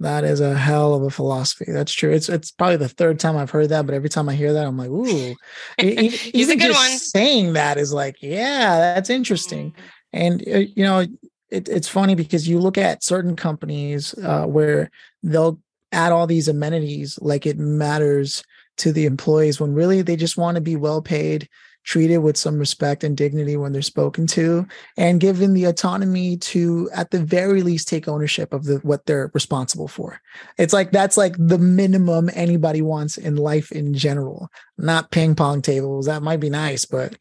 That 0.00 0.24
is 0.24 0.40
a 0.40 0.56
hell 0.56 0.94
of 0.94 1.02
a 1.02 1.10
philosophy. 1.10 1.66
That's 1.68 1.92
true. 1.92 2.12
It's 2.12 2.28
it's 2.28 2.50
probably 2.50 2.76
the 2.76 2.88
third 2.88 3.20
time 3.20 3.36
I've 3.36 3.50
heard 3.50 3.68
that, 3.68 3.86
but 3.86 3.94
every 3.94 4.08
time 4.08 4.28
I 4.28 4.34
hear 4.34 4.52
that, 4.52 4.66
I'm 4.66 4.76
like, 4.76 4.90
ooh. 4.90 5.34
He's 5.78 6.34
a 6.34 6.36
even 6.36 6.58
good 6.58 6.72
just 6.72 6.90
one. 6.90 6.98
Saying 6.98 7.52
that 7.52 7.78
is 7.78 7.92
like, 7.92 8.16
yeah, 8.20 8.94
that's 8.94 9.10
interesting. 9.10 9.74
And 10.12 10.42
uh, 10.48 10.58
you 10.58 10.84
know, 10.84 11.06
it, 11.50 11.68
it's 11.68 11.88
funny 11.88 12.14
because 12.14 12.48
you 12.48 12.58
look 12.58 12.76
at 12.76 13.04
certain 13.04 13.36
companies 13.36 14.14
uh, 14.18 14.46
where 14.46 14.90
they'll 15.22 15.60
add 15.92 16.12
all 16.12 16.26
these 16.26 16.48
amenities 16.48 17.18
like 17.22 17.46
it 17.46 17.58
matters 17.58 18.42
to 18.78 18.92
the 18.92 19.06
employees 19.06 19.60
when 19.60 19.74
really 19.74 20.02
they 20.02 20.16
just 20.16 20.36
want 20.36 20.56
to 20.56 20.60
be 20.60 20.74
well 20.74 21.00
paid, 21.00 21.48
treated 21.84 22.18
with 22.18 22.36
some 22.36 22.58
respect 22.58 23.04
and 23.04 23.16
dignity 23.16 23.56
when 23.56 23.72
they're 23.72 23.82
spoken 23.82 24.26
to, 24.26 24.66
and 24.96 25.20
given 25.20 25.52
the 25.52 25.64
autonomy 25.64 26.36
to, 26.38 26.88
at 26.94 27.10
the 27.10 27.22
very 27.22 27.62
least, 27.62 27.88
take 27.88 28.08
ownership 28.08 28.52
of 28.52 28.64
the 28.64 28.76
what 28.78 29.04
they're 29.06 29.30
responsible 29.34 29.88
for. 29.88 30.20
It's 30.58 30.72
like 30.72 30.90
that's 30.90 31.16
like 31.16 31.36
the 31.38 31.58
minimum 31.58 32.30
anybody 32.34 32.82
wants 32.82 33.18
in 33.18 33.36
life 33.36 33.70
in 33.70 33.94
general. 33.94 34.48
Not 34.78 35.10
ping 35.10 35.34
pong 35.34 35.62
tables. 35.62 36.06
That 36.06 36.22
might 36.22 36.40
be 36.40 36.50
nice, 36.50 36.84
but 36.84 37.16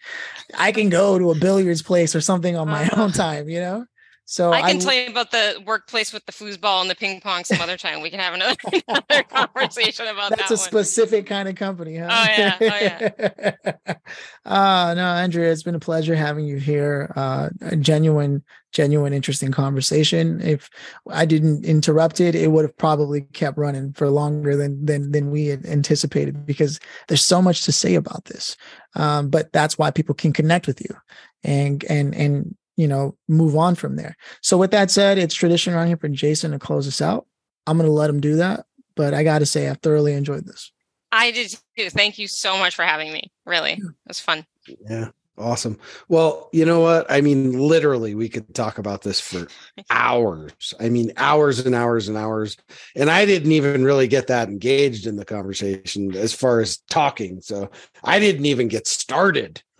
I 0.58 0.72
can 0.72 0.90
go 0.90 1.20
to 1.20 1.32
a 1.32 1.36
billiards 1.36 1.82
place 1.82 2.16
or 2.16 2.22
something 2.22 2.56
on 2.56 2.68
my 2.68 2.84
Uh-huh. 2.84 3.04
own 3.04 3.12
time, 3.12 3.50
you 3.50 3.60
know? 3.60 3.86
So 4.26 4.54
I 4.54 4.62
can 4.62 4.78
I- 4.78 4.80
tell 4.80 4.94
you 4.94 5.08
about 5.08 5.32
the 5.32 5.62
workplace 5.66 6.14
with 6.14 6.26
the 6.26 6.32
foosball 6.32 6.82
and 6.82 6.90
the 6.90 6.96
ping 6.96 7.20
pong 7.20 7.44
some 7.44 7.60
other 7.60 7.78
time. 7.78 8.02
We 8.02 8.10
can 8.10 8.20
have 8.20 8.34
another, 8.34 8.56
another 8.88 9.24
conversation 9.24 10.08
about 10.08 10.30
that's 10.30 10.44
that 10.44 10.50
That's 10.50 10.52
a 10.52 10.76
one. 10.76 10.86
specific 10.86 11.26
kind 11.26 11.50
of 11.50 11.56
company, 11.56 11.98
huh? 11.98 12.08
Oh, 12.10 12.26
yeah. 12.38 12.58
Oh, 12.62 12.66
yeah. 12.66 13.94
uh, 14.46 14.94
no, 14.96 15.06
Andrea, 15.06 15.52
it's 15.52 15.64
been 15.64 15.76
a 15.76 15.80
pleasure 15.80 16.16
having 16.16 16.46
you 16.46 16.58
here. 16.58 17.12
Uh, 17.16 17.50
a 17.62 17.76
genuine, 17.76 18.44
genuine, 18.72 19.12
interesting 19.12 19.52
conversation. 19.52 20.40
If 20.42 20.70
I 21.10 21.26
didn't 21.26 21.66
interrupt 21.66 22.22
it, 22.22 22.34
it 22.34 22.50
would 22.50 22.64
have 22.64 22.78
probably 22.78 23.22
kept 23.34 23.58
running 23.58 23.92
for 23.94 24.10
longer 24.10 24.56
than 24.56 24.86
than 24.86 25.12
than 25.12 25.32
we 25.32 25.48
had 25.48 25.66
anticipated 25.66 26.46
because 26.46 26.80
there's 27.08 27.26
so 27.26 27.42
much 27.42 27.66
to 27.66 27.72
say 27.72 27.96
about 27.96 28.26
this. 28.26 28.56
Um, 28.96 29.30
but 29.30 29.52
that's 29.52 29.78
why 29.78 29.92
people 29.92 30.16
can 30.16 30.32
connect 30.32 30.66
with 30.66 30.80
you 30.80 30.96
and 31.44 31.84
and 31.86 32.16
and 32.16 32.56
you 32.76 32.88
know 32.88 33.16
move 33.28 33.56
on 33.56 33.76
from 33.76 33.96
there. 33.96 34.16
So 34.42 34.58
with 34.58 34.72
that 34.72 34.92
said, 34.92 35.18
it's 35.18 35.36
tradition 35.36 35.74
around 35.74 35.88
here 35.88 35.98
for 35.98 36.10
Jason 36.10 36.52
to 36.52 36.60
close 36.60 36.88
us 36.88 37.02
out. 37.02 37.28
I'm 37.68 37.78
going 37.78 37.88
to 37.88 37.94
let 37.94 38.10
him 38.10 38.20
do 38.20 38.36
that. 38.38 38.66
But 38.96 39.14
I 39.14 39.24
got 39.24 39.40
to 39.40 39.46
say, 39.46 39.70
I 39.70 39.74
thoroughly 39.74 40.14
enjoyed 40.14 40.46
this. 40.46 40.72
I 41.12 41.32
did 41.32 41.56
too. 41.78 41.90
Thank 41.90 42.18
you 42.18 42.28
so 42.28 42.58
much 42.58 42.76
for 42.76 42.84
having 42.84 43.12
me. 43.12 43.32
Really, 43.46 43.74
it 43.74 43.82
was 44.08 44.20
fun. 44.20 44.46
Yeah. 44.90 45.10
Awesome. 45.36 45.80
Well, 46.10 46.50
you 46.54 46.64
know 46.64 46.82
what? 46.82 47.10
I 47.10 47.22
mean, 47.22 47.58
literally, 47.58 48.14
we 48.14 48.30
could 48.30 48.54
talk 48.54 48.78
about 48.78 49.02
this 49.02 49.20
for 49.20 49.48
hours. 49.90 50.76
I 50.80 50.90
mean, 50.90 51.12
hours 51.18 51.60
and 51.60 51.74
hours 51.74 52.08
and 52.08 52.16
hours. 52.16 52.56
And 52.96 53.10
I 53.10 53.26
didn't 53.26 53.52
even 53.52 53.84
really 53.84 54.08
get 54.08 54.28
that 54.28 54.50
engaged 54.50 55.08
in 55.08 55.16
the 55.16 55.26
conversation 55.26 56.16
as 56.16 56.34
far 56.34 56.60
as 56.60 56.78
talking. 56.88 57.42
So 57.42 57.72
I 58.04 58.20
didn't 58.20 58.46
even 58.46 58.68
get 58.68 58.86
started, 58.86 59.64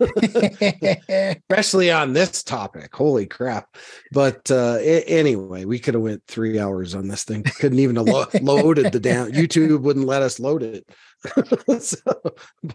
especially 1.48 1.88
on 1.88 2.14
this 2.14 2.42
topic. 2.42 2.92
Holy 2.92 3.26
crap. 3.26 3.76
But 4.10 4.50
uh, 4.50 4.78
anyway, 4.82 5.66
we 5.66 5.78
could 5.78 5.94
have 5.94 6.02
went 6.02 6.24
three 6.26 6.58
hours 6.58 6.96
on 6.96 7.06
this 7.06 7.22
thing. 7.22 7.44
Couldn't 7.44 7.78
even 7.78 7.94
have 7.94 8.06
lo- 8.06 8.26
loaded 8.42 8.90
the 8.90 8.98
down. 8.98 9.30
YouTube 9.30 9.82
wouldn't 9.82 10.06
let 10.06 10.22
us 10.22 10.40
load 10.40 10.64
it. 10.64 10.88
so, 11.80 12.22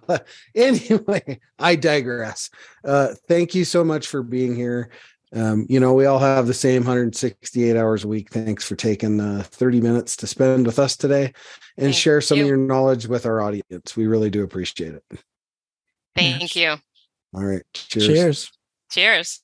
but 0.08 0.28
anyway, 0.56 1.40
I 1.58 1.76
digress. 1.76 2.50
Uh, 2.84 3.10
thank 3.28 3.56
you 3.56 3.66
so 3.66 3.84
much 3.84 4.08
for 4.08 4.24
being 4.24 4.56
here. 4.56 4.92
Um, 5.34 5.68
you 5.70 5.80
know, 5.80 5.94
we 5.94 6.06
all 6.06 6.20
have 6.20 6.48
the 6.48 6.54
same 6.54 6.82
168 6.82 7.76
hours 7.76 8.04
a 8.04 8.08
week. 8.08 8.32
Thanks 8.32 8.68
for 8.68 8.76
taking 8.76 9.20
uh, 9.20 9.44
30 9.46 9.82
minutes 9.82 10.16
to 10.18 10.28
spend 10.28 10.66
with 10.66 10.80
us 10.80 10.98
today 10.98 11.26
and 11.78 11.88
Thank 11.88 11.96
share 11.96 12.22
some 12.22 12.40
you. 12.40 12.46
of 12.46 12.48
your 12.48 12.58
knowledge 12.58 13.08
with 13.08 13.26
our 13.26 13.42
audience. 13.42 13.96
We 13.96 14.08
really 14.08 14.32
do 14.32 14.44
appreciate 14.44 14.96
it. 14.96 15.04
Thank 16.16 16.56
you. 16.56 16.76
All 17.34 17.44
right. 17.44 17.62
Cheers. 17.74 18.08
Cheers. 18.08 18.52
Cheers. 18.92 19.44